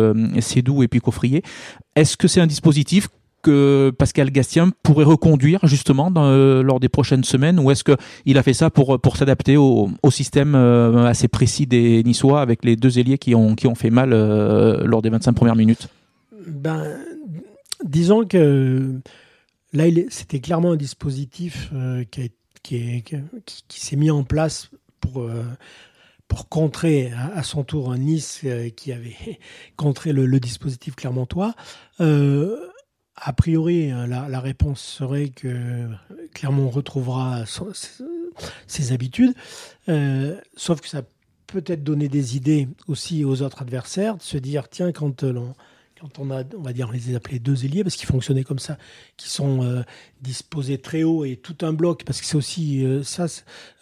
Cédou 0.41 0.83
et 0.83 0.89
puis 0.89 1.01
Coffrier. 1.01 1.43
Est-ce 1.95 2.17
que 2.17 2.29
c'est 2.29 2.41
un 2.41 2.47
dispositif 2.47 3.09
Pascal 3.91 4.31
Gastien 4.31 4.71
pourrait 4.83 5.05
reconduire 5.05 5.61
justement 5.67 6.13
euh, 6.17 6.63
lors 6.63 6.81
des 6.81 6.89
prochaines 6.89 7.25
semaines 7.25 7.59
ou 7.59 7.71
est-ce 7.71 7.85
qu'il 7.85 8.39
a 8.39 8.43
fait 8.43 8.55
ça 8.55 8.71
pour, 8.71 9.01
pour 9.01 9.17
s'adapter 9.17 9.57
au, 9.57 9.91
système 10.11 10.55
euh, 10.55 11.05
assez 11.05 11.29
précis 11.29 11.67
des 11.67 12.03
Niçois 12.05 12.41
avec 12.41 12.65
les 12.65 12.77
deux 12.77 12.99
ailiers 12.99 13.19
qui 13.19 13.35
ont, 13.35 13.55
qui 13.55 13.67
ont 13.67 13.75
fait 13.75 13.91
mal 13.91 14.13
euh, 14.13 14.85
lors 14.85 15.03
des 15.03 15.11
25 15.11 15.33
premières 15.33 15.57
minutes? 15.57 15.89
Ben, 16.47 16.85
Disons 17.85 18.25
que 18.25 18.95
là, 19.73 19.85
c'était 20.09 20.41
clairement 20.41 20.73
un 20.73 20.77
dispositif 20.77 21.71
qui, 22.11 22.33
qui, 22.63 23.05
qui, 23.69 23.81
s'est 23.81 23.97
mis 23.97 24.11
en 24.11 24.25
place 24.25 24.71
pour 25.01 25.29
pour 26.27 26.49
contrer 26.49 27.13
à, 27.35 27.43
son 27.43 27.63
tour 27.63 27.95
Nice 27.97 28.45
qui 28.77 28.93
avait 28.93 29.39
contré 29.77 30.13
le, 30.13 30.41
dispositif 30.41 30.95
clermontois. 30.97 31.55
A 33.17 33.33
priori, 33.33 33.91
euh, 33.91 34.07
la, 34.07 34.41
réponse 34.41 34.81
serait 34.81 35.31
que 35.31 35.89
Clermont 36.35 36.69
retrouvera 36.69 37.45
ses 38.67 38.93
habitudes, 38.93 39.35
euh, 39.89 40.39
sauf 40.57 40.81
que 40.81 40.89
ça 40.89 41.03
peut 41.47 41.65
être 41.67 41.83
donner 41.83 42.09
des 42.09 42.37
idées 42.37 42.69
aussi 42.89 43.25
aux 43.25 43.43
autres 43.43 43.63
adversaires, 43.63 44.17
de 44.17 44.23
se 44.23 44.37
dire, 44.37 44.69
tiens, 44.69 44.93
quand, 44.93 45.25
quand 46.01 46.19
on 46.19 46.31
a, 46.31 46.43
on 46.57 46.63
va 46.63 46.73
dire, 46.73 46.89
on 46.89 46.93
les 46.93 47.15
appelait 47.15 47.39
deux 47.39 47.65
ailiers 47.65 47.83
parce 47.83 47.97
qu'ils 47.97 48.07
fonctionnaient 48.07 48.45
comme 48.45 48.59
ça, 48.59 48.77
qui 49.17 49.31
sont 49.31 49.63
euh, 49.63 49.83
disposés 50.21 50.79
très 50.79 51.05
haut 51.05 51.25
et 51.25 51.37
tout 51.37 51.57
un 51.63 51.73
bloc, 51.73 52.05
parce 52.05 52.21
que 52.21 52.27
c'est 52.27 52.37
aussi 52.37 52.85
euh, 52.85 53.03
ça, 53.03 53.27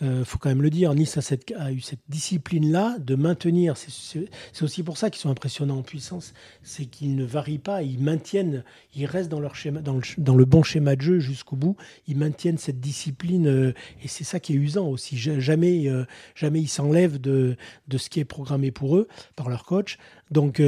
euh, 0.03 0.25
faut 0.25 0.39
quand 0.39 0.49
même 0.49 0.63
le 0.63 0.71
dire. 0.71 0.95
Nice 0.95 1.19
a, 1.19 1.35
a 1.59 1.73
eu 1.73 1.81
cette 1.81 2.03
discipline-là 2.09 2.99
de 3.01 3.17
maintenir. 3.17 3.77
C'est 3.77 4.63
aussi 4.63 4.83
pour 4.85 4.97
ça 4.97 5.11
qu'ils 5.11 5.21
sont 5.21 5.31
impressionnants 5.31 5.79
en 5.79 5.83
puissance, 5.83 6.35
c'est 6.63 6.87
qu'ils 6.87 7.17
ne 7.17 7.25
varient 7.25 7.59
pas, 7.59 7.83
ils 7.83 7.99
maintiennent, 7.99 8.63
ils 8.95 9.07
restent 9.07 9.31
dans 9.31 9.41
leur 9.41 9.57
schéma, 9.57 9.81
le, 9.81 10.23
dans 10.23 10.37
le 10.37 10.45
bon 10.45 10.63
schéma 10.63 10.95
de 10.95 11.03
jeu 11.03 11.19
jusqu'au 11.19 11.57
bout. 11.57 11.77
Ils 12.07 12.17
maintiennent 12.17 12.59
cette 12.59 12.81
discipline 12.81 13.75
et 14.03 14.09
c'est 14.09 14.25
ça 14.25 14.39
qui 14.39 14.53
est 14.53 14.57
usant 14.57 14.87
aussi. 14.87 15.17
Jamais, 15.17 15.89
jamais 16.35 16.61
ils 16.61 16.69
s'enlèvent 16.69 17.21
de, 17.21 17.57
de 17.89 17.99
ce 17.99 18.09
qui 18.09 18.21
est 18.21 18.25
programmé 18.25 18.71
pour 18.71 18.97
eux 18.97 19.09
par 19.35 19.49
leur 19.49 19.65
coach. 19.65 19.99
Donc 20.31 20.61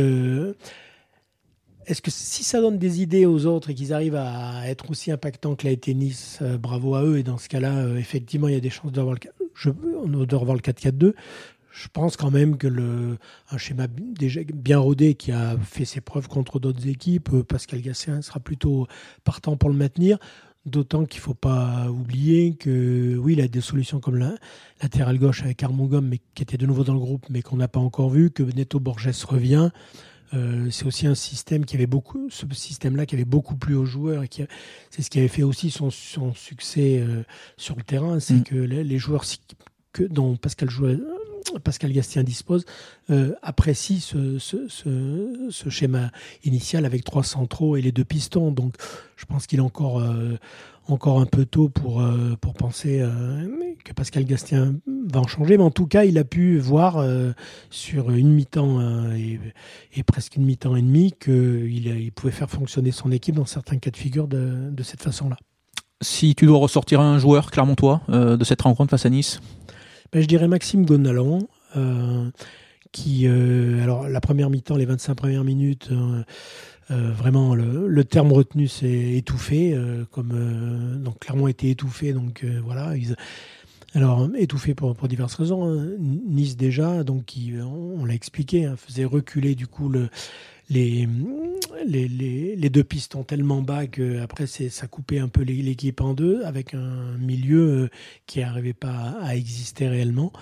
est-ce 1.86 2.02
que 2.02 2.10
si 2.10 2.42
ça 2.42 2.60
donne 2.60 2.78
des 2.78 3.00
idées 3.00 3.26
aux 3.26 3.46
autres 3.46 3.70
et 3.70 3.74
qu'ils 3.74 3.92
arrivent 3.92 4.16
à 4.16 4.68
être 4.68 4.90
aussi 4.90 5.12
impactants 5.12 5.54
que 5.54 5.64
l'a 5.64 5.70
été 5.70 5.94
Nice, 5.94 6.40
euh, 6.42 6.58
bravo 6.58 6.96
à 6.96 7.04
eux. 7.04 7.18
Et 7.18 7.22
dans 7.22 7.38
ce 7.38 7.48
cas-là, 7.48 7.76
euh, 7.76 7.96
effectivement, 7.96 8.48
il 8.48 8.54
y 8.54 8.56
a 8.56 8.60
des 8.60 8.70
chances 8.70 8.92
de 8.92 9.00
revoir 9.00 9.16
le, 9.16 10.26
de 10.26 10.34
revoir 10.34 10.56
le 10.56 10.62
4-4-2. 10.62 11.14
Je 11.70 11.88
pense 11.92 12.16
quand 12.16 12.30
même 12.30 12.56
que 12.56 12.68
un 13.50 13.58
schéma 13.58 13.86
déjà 13.88 14.40
bien 14.52 14.78
rodé 14.78 15.14
qui 15.14 15.30
a 15.30 15.56
fait 15.58 15.84
ses 15.84 16.00
preuves 16.00 16.26
contre 16.26 16.58
d'autres 16.58 16.88
équipes, 16.88 17.28
euh, 17.34 17.42
Pascal 17.44 17.82
Gassien 17.82 18.20
sera 18.22 18.40
plutôt 18.40 18.86
partant 19.24 19.56
pour 19.56 19.68
le 19.68 19.76
maintenir. 19.76 20.18
D'autant 20.64 21.04
qu'il 21.04 21.20
ne 21.20 21.24
faut 21.24 21.34
pas 21.34 21.88
oublier 21.88 22.54
que, 22.54 23.16
oui, 23.18 23.34
il 23.34 23.40
a 23.40 23.46
des 23.46 23.60
solutions 23.60 24.00
comme 24.00 24.16
la 24.16 24.34
latéral 24.82 25.16
gauche 25.16 25.42
avec 25.42 25.62
Armogum, 25.62 26.08
mais 26.08 26.18
qui 26.34 26.42
était 26.42 26.56
de 26.56 26.66
nouveau 26.66 26.82
dans 26.82 26.94
le 26.94 26.98
groupe, 26.98 27.26
mais 27.30 27.40
qu'on 27.40 27.58
n'a 27.58 27.68
pas 27.68 27.78
encore 27.78 28.10
vu, 28.10 28.30
que 28.32 28.42
Neto 28.42 28.80
Borges 28.80 29.24
revient. 29.24 29.70
Euh, 30.34 30.70
c'est 30.70 30.84
aussi 30.84 31.06
un 31.06 31.14
système 31.14 31.64
qui 31.64 31.76
avait 31.76 31.86
beaucoup, 31.86 32.28
ce 32.30 32.46
système-là 32.52 33.06
qui 33.06 33.14
avait 33.14 33.24
beaucoup 33.24 33.56
plu 33.56 33.74
aux 33.74 33.84
joueurs 33.84 34.24
et 34.24 34.28
qui, 34.28 34.44
c'est 34.90 35.02
ce 35.02 35.10
qui 35.10 35.18
avait 35.18 35.28
fait 35.28 35.42
aussi 35.42 35.70
son, 35.70 35.90
son 35.90 36.34
succès 36.34 36.98
euh, 37.00 37.22
sur 37.56 37.76
le 37.76 37.82
terrain, 37.82 38.18
c'est 38.18 38.34
mm. 38.34 38.44
que 38.44 38.54
les, 38.56 38.98
joueurs 38.98 39.24
que, 39.96 40.04
dont 40.04 40.36
Pascal 40.36 41.92
Gastien 41.92 42.22
dispose, 42.22 42.64
euh, 43.10 43.34
apprécie 43.42 44.00
ce, 44.00 44.38
schéma 45.68 46.10
initial 46.44 46.84
avec 46.84 47.04
trois 47.04 47.24
centraux 47.24 47.76
et 47.76 47.82
les 47.82 47.92
deux 47.92 48.04
pistons. 48.04 48.50
Donc, 48.50 48.74
je 49.16 49.24
pense 49.24 49.46
qu'il 49.46 49.58
est 49.58 49.62
encore 49.62 50.02
encore 50.88 51.20
un 51.20 51.26
peu 51.26 51.44
tôt 51.44 51.68
pour, 51.68 52.00
euh, 52.00 52.36
pour 52.40 52.54
penser 52.54 53.00
euh, 53.00 53.46
que 53.84 53.92
Pascal 53.92 54.24
Gastien 54.24 54.74
va 55.08 55.20
en 55.20 55.26
changer, 55.26 55.56
mais 55.56 55.64
en 55.64 55.70
tout 55.70 55.86
cas, 55.86 56.04
il 56.04 56.18
a 56.18 56.24
pu 56.24 56.58
voir 56.58 56.98
euh, 56.98 57.32
sur 57.70 58.10
une 58.10 58.32
mi-temps 58.32 58.80
et, 59.12 60.02
presque 60.04 60.36
une 60.36 60.44
mi-temps 60.44 60.76
et 60.76 60.82
demi 60.82 61.12
qu'il 61.12 61.86
il 61.86 62.12
pouvait 62.12 62.32
faire 62.32 62.50
fonctionner 62.50 62.92
son 62.92 63.10
équipe 63.10 63.34
dans 63.34 63.46
certains 63.46 63.78
cas 63.78 63.90
de 63.90 63.96
figure 63.96 64.28
de, 64.28 64.70
de 64.70 64.82
cette 64.82 65.02
façon-là. 65.02 65.36
Si 66.02 66.34
tu 66.34 66.46
dois 66.46 66.58
ressortir 66.58 67.00
un 67.00 67.18
joueur, 67.18 67.50
Clermontois, 67.50 68.02
de 68.08 68.44
cette 68.44 68.62
rencontre 68.62 68.90
face 68.90 69.06
à 69.06 69.10
Nice? 69.10 69.40
Ben, 70.12 70.22
Je 70.22 70.26
dirais 70.26 70.48
Maxime 70.48 70.84
Gonalon 70.84 71.48
qui, 72.92 73.26
alors 73.26 74.08
la 74.08 74.20
première 74.22 74.48
mi-temps, 74.48 74.76
les 74.76 74.86
25 74.86 75.14
premières 75.14 75.44
minutes, 75.44 75.90
euh, 76.90 77.10
vraiment, 77.10 77.54
le, 77.54 78.04
terme 78.04 78.32
retenu, 78.32 78.68
c'est 78.68 79.14
étouffé, 79.14 79.72
euh, 79.74 80.04
comme 80.12 80.30
euh, 80.32 80.96
donc 80.96 81.18
clairement 81.18 81.48
été 81.48 81.70
étouffé. 81.70 82.12
Donc 82.12 82.44
voilà, 82.64 82.92
alors 83.94 84.28
étouffé 84.36 84.74
pour, 84.74 84.94
diverses 85.08 85.34
raisons. 85.34 85.64
Hein. 85.64 85.88
Nice 85.98 86.56
déjà, 86.56 87.02
donc 87.02 87.24
qui, 87.24 87.54
on, 87.60 88.04
l'a 88.04 88.14
expliqué, 88.14 88.66
hein, 88.66 88.76
faisait 88.76 89.04
reculer 89.04 89.54
du 89.54 89.66
coup 89.66 89.88
le, 89.88 90.08
les, 90.70 91.08
les, 91.84 92.70
deux 92.70 92.84
pistons 92.84 93.22
tellement 93.22 93.62
bas 93.62 93.86
que 93.86 94.20
après 94.20 94.46
ça 94.46 94.86
coupait 94.86 95.18
un 95.18 95.28
peu 95.28 95.42
l'équipe 95.42 96.00
en 96.00 96.14
deux 96.14 96.42
avec 96.44 96.74
un 96.74 97.16
milieu 97.18 97.88
qui 98.26 98.40
n'arrivait 98.40 98.72
pas 98.72 99.16
à 99.20 99.36
exister 99.36 99.88
réellement 99.88 100.32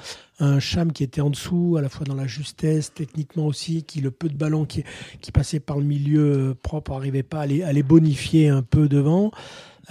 un 0.40 0.58
Cham 0.58 0.92
qui 0.92 1.04
était 1.04 1.20
en 1.20 1.30
dessous, 1.30 1.76
à 1.78 1.82
la 1.82 1.88
fois 1.88 2.06
dans 2.06 2.14
la 2.14 2.26
justesse, 2.26 2.92
techniquement 2.92 3.46
aussi, 3.46 3.84
qui 3.84 4.00
le 4.00 4.10
peu 4.10 4.28
de 4.28 4.34
ballons 4.36 4.64
qui, 4.64 4.84
qui 5.20 5.32
passait 5.32 5.60
par 5.60 5.78
le 5.78 5.84
milieu 5.84 6.50
euh, 6.50 6.54
propre 6.54 6.92
n'arrivait 6.92 7.22
pas 7.22 7.42
à 7.42 7.46
les, 7.46 7.82
bonifier 7.82 8.48
un 8.48 8.62
peu 8.62 8.88
devant. 8.88 9.30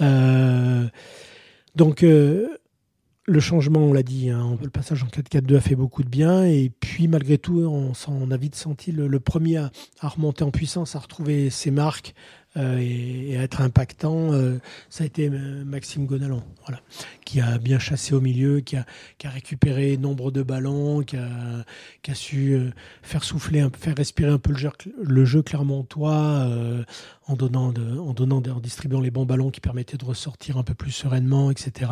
Euh, 0.00 0.86
donc 1.76 2.02
euh, 2.02 2.48
le 3.26 3.40
changement, 3.40 3.80
on 3.80 3.92
l'a 3.92 4.02
dit, 4.02 4.30
hein, 4.30 4.58
le 4.62 4.70
passage 4.70 5.02
en 5.02 5.06
4-4-2 5.06 5.56
a 5.56 5.60
fait 5.60 5.76
beaucoup 5.76 6.02
de 6.02 6.08
bien. 6.08 6.44
Et 6.44 6.70
puis 6.80 7.08
malgré 7.08 7.38
tout, 7.38 7.60
on, 7.60 7.92
on 8.08 8.30
a 8.30 8.36
vite 8.36 8.54
senti 8.54 8.92
le, 8.92 9.20
premier 9.20 9.56
à, 9.56 9.70
remonter 10.02 10.44
en 10.44 10.50
puissance, 10.50 10.94
à 10.94 10.98
retrouver 10.98 11.50
ses 11.50 11.70
marques, 11.70 12.14
euh, 12.56 12.78
et, 12.78 13.34
être 13.34 13.60
impactant, 13.60 14.32
euh, 14.32 14.60
ça 14.88 15.02
a 15.02 15.06
été 15.06 15.28
euh, 15.28 15.64
Maxime 15.64 16.06
Gonalon, 16.06 16.42
voilà, 16.64 16.80
qui 17.24 17.40
a 17.40 17.58
bien 17.58 17.80
chassé 17.80 18.14
au 18.14 18.20
milieu, 18.20 18.60
qui 18.60 18.76
a, 18.76 18.86
qui 19.18 19.26
a 19.26 19.30
récupéré 19.30 19.96
nombre 19.96 20.30
de 20.30 20.42
ballons, 20.42 21.02
qui 21.02 21.16
a, 21.16 21.28
qui 22.02 22.12
a 22.12 22.14
su 22.14 22.56
faire 23.02 23.24
souffler, 23.24 23.66
faire 23.76 23.96
respirer 23.96 24.30
un 24.30 24.38
peu 24.38 24.52
le 24.52 24.58
jeu, 24.58 24.70
le 25.02 25.24
jeu 25.24 25.42
clermontois 25.42 26.48
en 27.26 27.34
donnant, 27.34 27.72
de, 27.72 27.98
en 27.98 28.12
donnant, 28.12 28.38
en 28.38 28.60
distribuant 28.60 29.00
les 29.00 29.10
bons 29.10 29.26
ballons 29.26 29.50
qui 29.50 29.60
permettaient 29.60 29.96
de 29.96 30.04
ressortir 30.04 30.56
un 30.56 30.62
peu 30.62 30.74
plus 30.74 30.92
sereinement, 30.92 31.50
etc. 31.50 31.90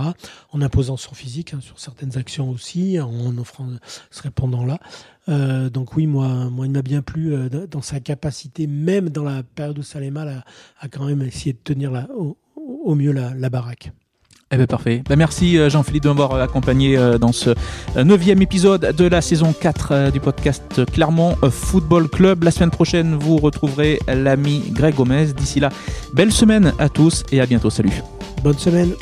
En 0.53 0.63
imposant 0.63 0.97
son 0.97 1.15
physique 1.15 1.55
hein, 1.55 1.61
sur 1.61 1.81
certaines 1.81 2.17
actions 2.19 2.51
aussi, 2.51 3.01
en 3.01 3.37
offrant 3.37 3.69
ce 4.11 4.23
répondant-là. 4.23 4.79
Euh, 5.29 5.71
donc 5.71 5.97
oui, 5.97 6.07
moi, 6.07 6.51
moi, 6.51 6.67
il 6.67 6.73
m'a 6.73 6.83
bien 6.83 7.03
plu 7.03 7.35
euh, 7.35 7.49
dans 7.71 7.83
sa 7.83 8.01
capacité, 8.01 8.67
même 8.67 9.09
dans 9.09 9.25
la 9.25 9.43
période 9.43 9.79
où 9.79 9.83
Salema 9.83 10.23
a, 10.23 10.45
a 10.81 10.89
quand 10.89 11.05
même 11.05 11.23
essayé 11.23 11.53
de 11.53 11.59
tenir 11.63 11.91
la, 11.91 12.09
au, 12.17 12.37
au, 12.57 12.95
mieux 12.95 13.13
la, 13.13 13.33
la 13.35 13.51
baraque. 13.51 13.93
Eh 14.55 14.59
ben 14.59 14.67
parfait. 14.67 15.03
Ben 15.09 15.17
merci 15.17 15.57
euh, 15.57 15.71
Jean-Philippe 15.71 16.03
de 16.03 16.09
m'avoir 16.11 16.35
accompagné 16.35 16.99
dans 17.19 17.33
ce 17.33 17.55
neuvième 17.97 18.43
épisode 18.43 18.95
de 18.95 19.05
la 19.07 19.23
saison 19.23 19.55
4 19.59 20.11
du 20.13 20.21
podcast 20.21 20.85
Clermont 20.93 21.37
Football 21.51 22.09
Club. 22.09 22.43
La 22.43 22.51
semaine 22.51 22.71
prochaine, 22.71 23.15
vous 23.15 23.39
retrouverez 23.39 23.99
l'ami 24.09 24.63
Greg 24.73 24.95
Gomez. 24.95 25.33
D'ici 25.33 25.59
là, 25.59 25.71
belle 26.13 26.33
semaine 26.33 26.75
à 26.79 26.91
tous 26.91 27.25
et 27.33 27.41
à 27.41 27.47
bientôt. 27.47 27.71
Salut. 27.71 28.03
Bonne 28.43 28.59
semaine. 28.59 28.93